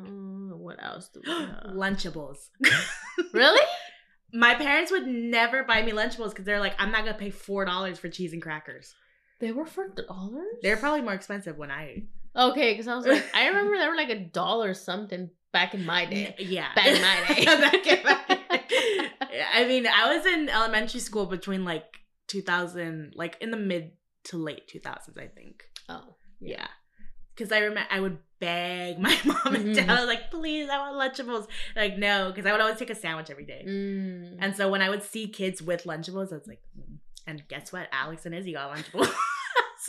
what 0.56 0.76
else 0.80 1.08
do 1.08 1.20
we 1.26 1.32
have? 1.32 1.72
Lunchables. 1.74 2.48
really? 3.32 3.60
My 4.32 4.54
parents 4.54 4.90
would 4.90 5.06
never 5.06 5.64
buy 5.64 5.82
me 5.82 5.92
Lunchables 5.92 6.30
because 6.30 6.44
they're 6.44 6.60
like, 6.60 6.74
I'm 6.78 6.90
not 6.92 7.04
gonna 7.04 7.16
pay 7.18 7.30
four 7.30 7.64
dollars 7.64 7.98
for 7.98 8.08
cheese 8.08 8.32
and 8.32 8.42
crackers. 8.42 8.94
They 9.38 9.52
were 9.52 9.66
for 9.66 9.88
dollars. 9.88 10.56
They're 10.62 10.76
probably 10.76 11.00
more 11.02 11.14
expensive 11.14 11.56
when 11.58 11.70
I. 11.70 12.04
okay. 12.36 12.72
Because 12.72 12.88
I 12.88 12.94
was 12.96 13.06
like, 13.06 13.24
I 13.34 13.48
remember 13.48 13.78
they 13.78 13.88
were 13.88 13.96
like 13.96 14.10
a 14.10 14.18
dollar 14.32 14.74
something 14.74 15.30
back 15.52 15.74
in 15.74 15.84
my 15.86 16.04
day. 16.04 16.34
Yeah, 16.38 16.68
Back 16.74 16.86
in 16.86 17.00
my 17.02 17.34
day. 17.34 17.44
Back 17.46 17.86
in 17.86 18.04
my 18.04 18.64
day. 18.68 19.08
I 19.54 19.64
mean, 19.66 19.86
I 19.86 20.14
was 20.16 20.26
in 20.26 20.48
elementary 20.48 21.00
school 21.00 21.26
between 21.26 21.64
like 21.64 21.84
2000, 22.28 23.14
like 23.16 23.36
in 23.40 23.50
the 23.50 23.56
mid 23.56 23.92
to 24.24 24.36
late 24.36 24.70
2000s, 24.72 25.18
I 25.18 25.26
think. 25.28 25.64
Oh, 25.88 26.14
Yeah. 26.40 26.66
Because 27.40 27.52
I 27.52 27.60
remember 27.60 27.88
I 27.90 28.00
would 28.00 28.18
beg 28.38 28.98
my 28.98 29.16
mom 29.24 29.54
and 29.54 29.74
dad. 29.74 29.88
Mhm. 29.88 29.90
I 29.90 30.00
was 30.00 30.06
like, 30.06 30.30
please, 30.30 30.68
I 30.68 30.76
want 30.76 31.16
Lunchables. 31.16 31.46
Like, 31.74 31.96
no, 31.96 32.28
because 32.28 32.44
I 32.44 32.52
would 32.52 32.60
always 32.60 32.76
take 32.76 32.90
a 32.90 32.94
sandwich 32.94 33.30
every 33.30 33.46
day. 33.46 33.64
Mm. 33.66 34.36
And 34.40 34.54
so 34.54 34.70
when 34.70 34.82
I 34.82 34.90
would 34.90 35.02
see 35.02 35.26
kids 35.26 35.62
with 35.62 35.84
Lunchables, 35.84 36.32
I 36.32 36.36
was 36.36 36.46
like, 36.46 36.60
mm. 36.78 36.98
and 37.26 37.42
guess 37.48 37.72
what? 37.72 37.88
Alex 37.92 38.26
and 38.26 38.34
Izzy 38.34 38.52
got 38.52 38.76
Lunchables. 38.76 39.10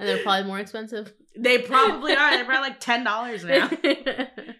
and 0.00 0.08
they're 0.08 0.24
probably 0.24 0.48
more 0.48 0.58
expensive. 0.58 1.12
they 1.38 1.58
probably 1.58 2.16
are. 2.16 2.30
They're 2.32 2.44
probably 2.44 2.70
like 2.70 2.80
$10 2.80 3.44
now. 3.44 4.34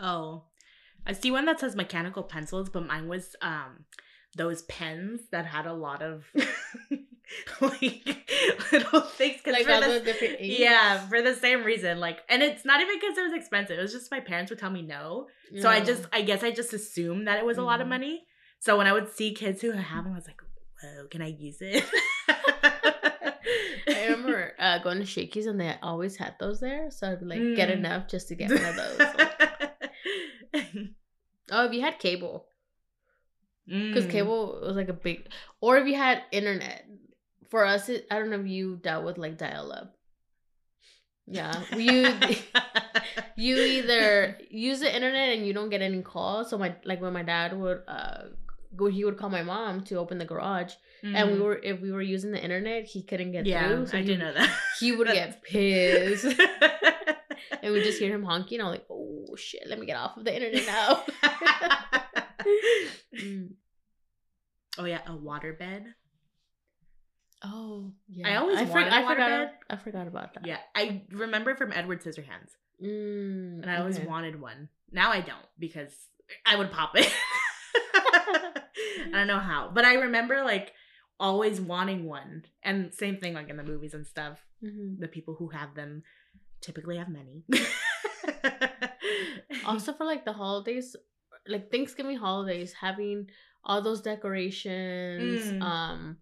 Oh, 0.00 0.44
I 1.04 1.12
see 1.12 1.32
one 1.32 1.44
that 1.46 1.58
says 1.58 1.74
mechanical 1.74 2.22
pencils, 2.22 2.68
but 2.68 2.86
mine 2.86 3.08
was 3.08 3.34
um 3.42 3.84
those 4.36 4.62
pens 4.62 5.22
that 5.32 5.44
had 5.44 5.66
a 5.66 5.72
lot 5.72 6.02
of 6.02 6.24
like 7.60 8.26
little 8.72 9.00
things. 9.02 9.40
like 9.46 9.64
for 9.64 9.72
all 9.72 9.80
the- 9.80 10.00
different 10.00 10.40
yeah, 10.40 11.06
for 11.08 11.20
the 11.22 11.34
same 11.34 11.62
reason. 11.64 12.00
Like, 12.00 12.18
and 12.28 12.42
it's 12.42 12.64
not 12.64 12.80
even 12.80 12.98
because 12.98 13.18
it 13.18 13.22
was 13.22 13.32
expensive. 13.34 13.78
It 13.78 13.82
was 13.82 13.92
just 13.92 14.10
my 14.10 14.20
parents 14.20 14.50
would 14.50 14.58
tell 14.58 14.70
me 14.70 14.82
no. 14.82 15.26
So 15.60 15.68
I 15.68 15.80
just, 15.80 16.06
I 16.12 16.22
guess, 16.22 16.42
I 16.42 16.50
just 16.50 16.72
assumed 16.72 17.26
that 17.28 17.38
it 17.38 17.44
was 17.46 17.58
a 17.58 17.62
lot 17.62 17.80
of 17.80 17.86
Mhm. 17.86 17.90
money. 17.90 18.24
So 18.60 18.76
when 18.76 18.86
I 18.86 18.92
would 18.92 19.08
see 19.10 19.34
kids 19.34 19.60
who 19.62 19.70
have 19.72 20.04
them, 20.04 20.12
I 20.12 20.16
was 20.16 20.26
like, 20.26 20.40
"Whoa, 20.82 21.06
can 21.08 21.22
I 21.22 21.28
use 21.28 21.58
it?" 21.60 21.84
I 23.88 24.04
remember 24.10 24.52
uh, 24.58 24.78
going 24.80 24.98
to 24.98 25.06
Shakey's 25.06 25.46
and 25.46 25.60
they 25.60 25.74
always 25.82 26.16
had 26.16 26.34
those 26.40 26.60
there, 26.60 26.90
so 26.90 27.10
I'd 27.12 27.22
like 27.22 27.40
get 27.56 27.68
Mm. 27.68 27.72
enough 27.78 28.08
just 28.08 28.28
to 28.28 28.34
get 28.34 28.50
one 28.50 28.64
of 28.64 28.76
those. 28.76 28.98
oh, 31.50 31.66
if 31.66 31.72
you 31.72 31.80
had 31.80 31.98
cable, 31.98 32.46
because 33.66 34.04
Mm. 34.06 34.10
cable 34.10 34.60
was 34.62 34.76
like 34.76 34.88
a 34.88 34.92
big, 34.94 35.28
or 35.60 35.76
if 35.78 35.86
you 35.86 35.94
had 35.96 36.22
internet. 36.32 36.84
For 37.48 37.64
us, 37.64 37.88
it, 37.88 38.06
I 38.10 38.18
don't 38.18 38.30
know 38.30 38.40
if 38.40 38.46
you 38.46 38.76
dealt 38.76 39.04
with 39.04 39.18
like 39.18 39.38
dial 39.38 39.72
up. 39.72 39.94
Yeah, 41.26 41.62
you 41.76 42.14
you 43.36 43.56
either 43.56 44.38
use 44.50 44.80
the 44.80 44.94
internet 44.94 45.36
and 45.36 45.46
you 45.46 45.52
don't 45.52 45.68
get 45.70 45.82
any 45.82 46.02
calls. 46.02 46.50
So 46.50 46.58
my 46.58 46.74
like 46.84 47.00
when 47.00 47.12
my 47.12 47.22
dad 47.22 47.58
would 47.58 47.82
uh 47.86 48.18
go, 48.76 48.86
he 48.86 49.04
would 49.04 49.18
call 49.18 49.28
my 49.30 49.42
mom 49.42 49.82
to 49.84 49.96
open 49.96 50.18
the 50.18 50.24
garage, 50.24 50.72
and 51.02 51.32
we 51.32 51.38
Mm. 51.38 51.42
were 51.44 51.56
if 51.62 51.80
we 51.80 51.92
were 51.92 52.02
using 52.02 52.32
the 52.32 52.42
internet, 52.42 52.84
he 52.84 53.02
couldn't 53.02 53.32
get 53.32 53.44
yeah, 53.46 53.68
through. 53.68 53.86
So 53.88 53.98
I 53.98 54.00
he, 54.00 54.06
did 54.06 54.18
know 54.20 54.32
that. 54.32 54.50
He 54.80 54.92
would 54.92 55.08
get 55.08 55.42
pissed, 55.48 56.24
and 57.62 57.72
we 57.72 57.82
just 57.82 57.98
hear 57.98 58.14
him 58.14 58.24
honking. 58.24 58.60
I'm 58.60 58.68
like, 58.68 58.86
oh 58.90 59.34
shit, 59.36 59.62
let 59.68 59.78
me 59.78 59.86
get 59.86 59.96
off 59.96 60.16
of 60.16 60.24
the 60.24 60.34
internet 60.34 60.66
now. 60.66 61.04
Mm. 63.14 63.50
oh 64.78 64.84
yeah, 64.84 65.00
a 65.06 65.10
waterbed. 65.12 65.84
Oh 67.42 67.92
yeah, 68.08 68.28
I 68.28 68.36
always 68.36 68.58
I, 68.58 68.64
wanted 68.64 68.92
I 68.92 69.02
forgot. 69.02 69.30
waterbed. 69.30 69.50
I 69.70 69.76
forgot 69.76 70.06
about 70.08 70.34
that. 70.34 70.46
Yeah, 70.46 70.58
I 70.74 71.02
remember 71.12 71.54
from 71.54 71.72
Edward 71.72 72.02
Scissorhands, 72.02 72.56
Mm, 72.82 73.62
and 73.62 73.70
I 73.70 73.76
always 73.78 73.96
okay. 73.98 74.06
wanted 74.06 74.40
one. 74.40 74.68
Now 74.90 75.10
I 75.10 75.20
don't 75.20 75.46
because 75.58 75.94
I 76.46 76.56
would 76.56 76.70
pop 76.70 76.92
it. 76.96 77.06
I 78.14 79.10
don't 79.12 79.26
know 79.26 79.38
how, 79.38 79.70
but 79.72 79.84
I 79.84 79.94
remember 79.94 80.42
like 80.44 80.72
always 81.20 81.60
wanting 81.60 82.04
one, 82.04 82.44
and 82.62 82.92
same 82.94 83.18
thing 83.18 83.34
like 83.34 83.48
in 83.48 83.56
the 83.56 83.64
movies 83.64 83.94
and 83.94 84.06
stuff. 84.06 84.38
Mhm. 84.62 84.98
The 85.00 85.08
people 85.08 85.34
who 85.34 85.48
have 85.50 85.74
them 85.74 86.02
typically 86.60 86.96
have 86.98 87.08
many. 87.08 87.44
Also 89.64 89.92
for 89.92 90.04
like 90.04 90.24
the 90.24 90.32
holidays, 90.32 90.96
like 91.46 91.70
Thanksgiving 91.70 92.16
holidays, 92.16 92.72
having 92.72 93.28
all 93.64 93.82
those 93.82 94.00
decorations, 94.00 95.42
Mm. 95.42 95.62
um, 95.62 96.16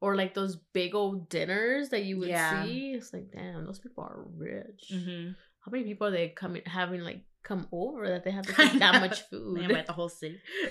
or 0.00 0.14
like 0.16 0.34
those 0.34 0.56
big 0.72 0.94
old 0.94 1.28
dinners 1.28 1.88
that 1.90 2.04
you 2.04 2.18
would 2.18 2.28
Yeah. 2.28 2.64
see. 2.64 2.92
It's 2.92 3.12
like, 3.12 3.30
damn, 3.32 3.64
those 3.64 3.78
people 3.78 4.04
are 4.04 4.24
rich. 4.36 4.90
Mhm. 4.92 5.34
How 5.60 5.70
many 5.70 5.84
people 5.84 6.06
are 6.06 6.10
they 6.12 6.28
coming 6.28 6.62
having 6.66 7.00
like 7.02 7.22
come 7.42 7.66
over 7.72 8.08
that 8.08 8.24
they 8.24 8.30
have 8.30 8.46
to 8.46 8.52
cook 8.54 8.72
that 8.78 9.00
much 9.00 9.22
food? 9.22 9.56
They 9.58 9.64
invite 9.64 9.86
the 9.86 9.92
whole 9.92 10.08
city. 10.08 10.40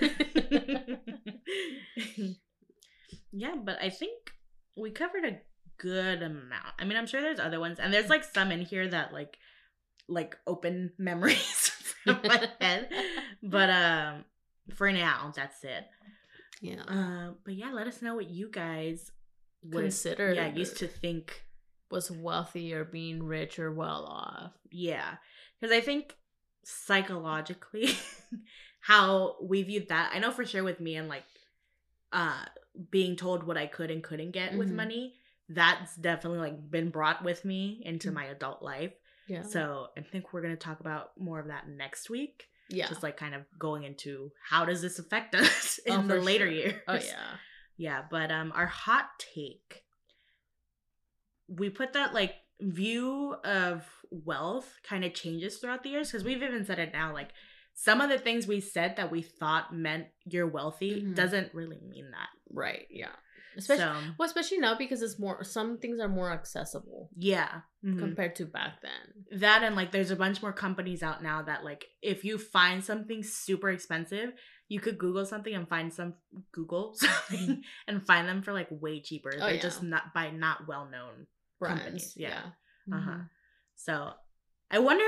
yeah, 3.32 3.54
but 3.62 3.78
I 3.82 3.90
think 3.90 4.30
we 4.76 4.90
covered 4.90 5.24
a 5.24 5.38
good 5.78 6.22
amount. 6.22 6.74
I 6.78 6.84
mean, 6.84 6.96
I'm 6.96 7.06
sure 7.06 7.20
there's 7.20 7.40
other 7.40 7.60
ones, 7.60 7.78
and 7.78 7.92
there's 7.92 8.08
like 8.08 8.24
some 8.24 8.50
in 8.52 8.60
here 8.62 8.88
that 8.88 9.12
like 9.12 9.36
like 10.08 10.36
open 10.46 10.92
memories 10.98 11.70
from 12.04 12.20
my 12.24 12.48
head. 12.60 12.88
But 13.42 13.70
um, 13.70 14.24
for 14.74 14.90
now, 14.92 15.32
that's 15.34 15.62
it. 15.64 15.84
yeah, 16.60 16.82
Uh, 16.88 17.32
but 17.44 17.54
yeah, 17.54 17.72
let 17.72 17.86
us 17.86 18.00
know 18.02 18.14
what 18.14 18.30
you 18.30 18.48
guys 18.50 19.10
consider. 19.70 20.32
yeah 20.34 20.48
used 20.48 20.76
to 20.78 20.86
think. 20.86 21.42
was 21.90 22.10
wealthy 22.10 22.72
or 22.74 22.84
being 22.84 23.22
rich 23.22 23.58
or 23.60 23.70
well 23.72 24.04
off. 24.06 24.52
Yeah, 24.72 25.16
because 25.60 25.72
I 25.76 25.80
think 25.80 26.16
psychologically, 26.64 27.90
how 28.80 29.36
we 29.42 29.62
viewed 29.62 29.88
that. 29.88 30.10
I 30.14 30.18
know 30.18 30.30
for 30.30 30.44
sure 30.44 30.64
with 30.64 30.80
me 30.80 30.96
and 30.96 31.08
like 31.08 31.24
uh 32.12 32.44
being 32.90 33.16
told 33.16 33.42
what 33.44 33.56
I 33.56 33.66
could 33.66 33.90
and 33.90 34.02
couldn't 34.02 34.32
get 34.32 34.56
with 34.56 34.70
Mhm. 34.70 34.74
money. 34.76 35.14
That's 35.48 35.94
definitely 35.96 36.40
like 36.40 36.70
been 36.70 36.90
brought 36.90 37.24
with 37.24 37.44
me 37.44 37.80
into 37.84 38.10
Mhm. 38.10 38.14
my 38.14 38.24
adult 38.26 38.62
life. 38.62 38.92
Yeah. 39.28 39.42
So 39.42 39.88
I 39.96 40.02
think 40.02 40.32
we're 40.32 40.42
gonna 40.42 40.56
talk 40.56 40.80
about 40.80 41.18
more 41.18 41.40
of 41.40 41.46
that 41.48 41.68
next 41.68 42.10
week. 42.10 42.48
yeah. 42.68 42.88
Just 42.88 43.02
like 43.04 43.16
kind 43.16 43.32
of 43.34 43.42
going 43.60 43.84
into 43.84 44.32
how 44.50 44.64
does 44.64 44.82
this 44.82 44.98
affect 44.98 45.34
us 45.36 45.78
in 45.86 45.92
Oh, 45.94 46.02
the 46.02 46.20
later 46.20 46.46
sure. 46.46 46.52
years. 46.54 46.82
Oh 46.88 46.94
yeah. 46.94 47.36
Yeah, 47.76 48.02
but 48.10 48.30
um 48.30 48.52
our 48.54 48.66
hot 48.66 49.06
take 49.34 49.82
we 51.48 51.70
put 51.70 51.92
that 51.92 52.12
like 52.14 52.34
view 52.60 53.34
of 53.44 53.84
wealth 54.10 54.68
kind 54.82 55.04
of 55.04 55.14
changes 55.14 55.58
throughout 55.58 55.82
the 55.82 55.90
years 55.90 56.10
because 56.10 56.24
we've 56.24 56.42
even 56.42 56.64
said 56.64 56.78
it 56.78 56.92
now 56.92 57.12
like 57.12 57.30
some 57.74 58.00
of 58.00 58.08
the 58.08 58.18
things 58.18 58.46
we 58.46 58.60
said 58.60 58.96
that 58.96 59.10
we 59.12 59.20
thought 59.20 59.74
meant 59.74 60.06
you're 60.24 60.46
wealthy 60.46 61.02
Mhm. 61.02 61.14
doesn't 61.14 61.52
really 61.54 61.78
mean 61.86 62.10
that. 62.12 62.28
Right. 62.50 62.86
Yeah. 62.88 63.14
Especially 63.54 63.84
so, 63.84 64.00
well, 64.18 64.26
especially 64.26 64.58
now 64.58 64.76
because 64.78 65.02
it's 65.02 65.18
more 65.18 65.44
some 65.44 65.76
things 65.78 66.00
are 66.00 66.08
more 66.08 66.30
accessible 66.32 67.10
yeah. 67.16 67.60
Mhm. 67.84 67.98
compared 67.98 68.34
to 68.36 68.46
back 68.46 68.80
then. 68.80 69.38
that 69.40 69.62
and 69.62 69.76
like 69.76 69.92
there's 69.92 70.10
a 70.10 70.16
bunch 70.16 70.40
more 70.40 70.54
companies 70.54 71.02
out 71.02 71.22
now 71.22 71.42
that 71.42 71.64
like 71.64 71.84
if 72.00 72.24
you 72.24 72.38
find 72.38 72.82
something 72.82 73.22
super 73.22 73.68
expensive 73.68 74.32
you 74.68 74.80
could 74.80 74.98
google 74.98 75.24
something 75.24 75.54
and 75.54 75.68
find 75.68 75.92
some 75.92 76.14
google 76.52 76.92
something 76.94 77.62
and 77.86 78.06
find 78.06 78.28
them 78.28 78.42
for 78.42 78.52
like 78.52 78.68
way 78.70 79.00
cheaper 79.00 79.30
Oh, 79.34 79.40
they're 79.40 79.54
yeah. 79.54 79.60
just 79.60 79.82
not 79.82 80.12
by 80.14 80.30
not 80.30 80.66
well 80.68 80.88
known 80.90 81.26
Brands. 81.60 81.80
Companies, 81.82 82.12
yeah. 82.16 82.40
yeah. 82.86 82.96
uh-huh 82.96 83.10
Mhm. 83.10 83.28
so 83.76 84.10
i 84.70 84.78
wonder 84.78 85.04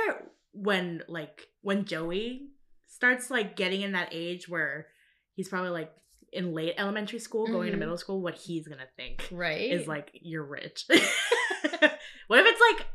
when 0.53 1.03
like 1.09 1.47
when 1.62 1.85
joey 1.85 2.49
starts 2.87 3.31
like 3.31 3.55
getting 3.57 3.83
in 3.83 3.92
that 3.92 4.09
age 4.12 4.49
where 4.49 4.87
he's 5.35 5.49
probably 5.49 5.71
like 5.71 5.92
in 6.33 6.53
late 6.53 6.75
elementary 6.79 7.18
school 7.18 7.47
going 7.47 7.71
to 7.71 7.77
Mhm. 7.77 7.81
middle 7.81 7.97
school 7.99 8.21
what 8.23 8.35
he's 8.35 8.66
gonna 8.68 8.87
think 8.97 9.29
Right. 9.31 9.71
is 9.73 9.87
like 9.87 10.11
you're 10.14 10.44
rich 10.44 10.85
what 10.90 12.40
if 12.40 12.47
it's 12.47 12.61
like 12.61 12.87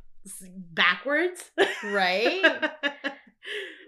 backwards 0.74 1.52
right. 1.84 2.42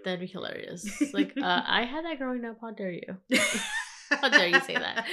That'd 0.06 0.20
be 0.20 0.26
hilarious. 0.26 0.86
Like 1.12 1.32
uh, 1.42 1.62
I 1.66 1.82
had 1.82 2.04
that 2.06 2.16
growing 2.18 2.44
up. 2.44 2.58
How 2.60 2.70
dare 2.70 2.92
you? 2.92 3.16
How 4.08 4.28
dare 4.30 4.46
you 4.48 4.60
say 4.60 4.74
that? 4.74 5.04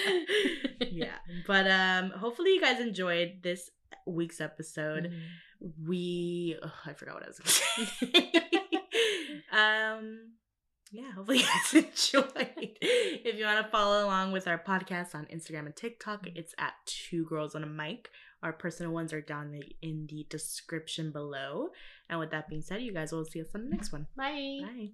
yeah 0.92 1.16
but 1.48 1.66
um 1.72 2.12
hopefully 2.12 2.54
you 2.54 2.62
guys 2.62 2.80
enjoyed 2.80 3.42
this 3.42 3.72
week's 4.06 4.40
episode 4.40 5.06
Mhm. 5.10 5.22
we 5.88 6.56
ugh, 6.62 6.72
i 6.86 6.94
forgot 6.94 7.16
what 7.16 7.24
i 7.24 7.28
was 7.30 7.62
um 9.52 10.34
yeah 10.92 11.12
hopefully 11.16 11.40
you 11.40 11.46
guys 11.46 11.74
enjoyed 11.74 12.78
if 12.82 13.36
you 13.40 13.46
want 13.46 13.66
to 13.66 13.72
follow 13.72 14.06
along 14.06 14.32
with 14.32 14.48
our 14.48 14.60
podcast 14.60 15.16
on 15.16 15.26
instagram 15.34 15.66
and 15.66 15.76
tiktok 15.76 16.28
it's 16.36 16.54
at 16.60 16.74
two 16.86 17.26
girls 17.26 17.56
on 17.56 17.64
a 17.64 17.68
mic 17.68 18.10
our 18.44 18.54
personal 18.54 18.92
ones 18.92 19.14
are 19.14 19.22
down 19.22 19.58
in 19.82 20.06
the 20.10 20.28
description 20.30 21.12
below 21.12 21.70
and 22.10 22.20
with 22.20 22.32
that 22.32 22.48
being 22.48 22.62
said 22.62 22.82
you 22.82 22.94
guys 22.94 23.12
will 23.12 23.26
see 23.26 23.42
us 23.42 23.48
on 23.56 23.64
the 23.64 23.70
next 23.70 23.92
one 23.92 24.08
Bye. 24.16 24.60
bye 24.62 24.90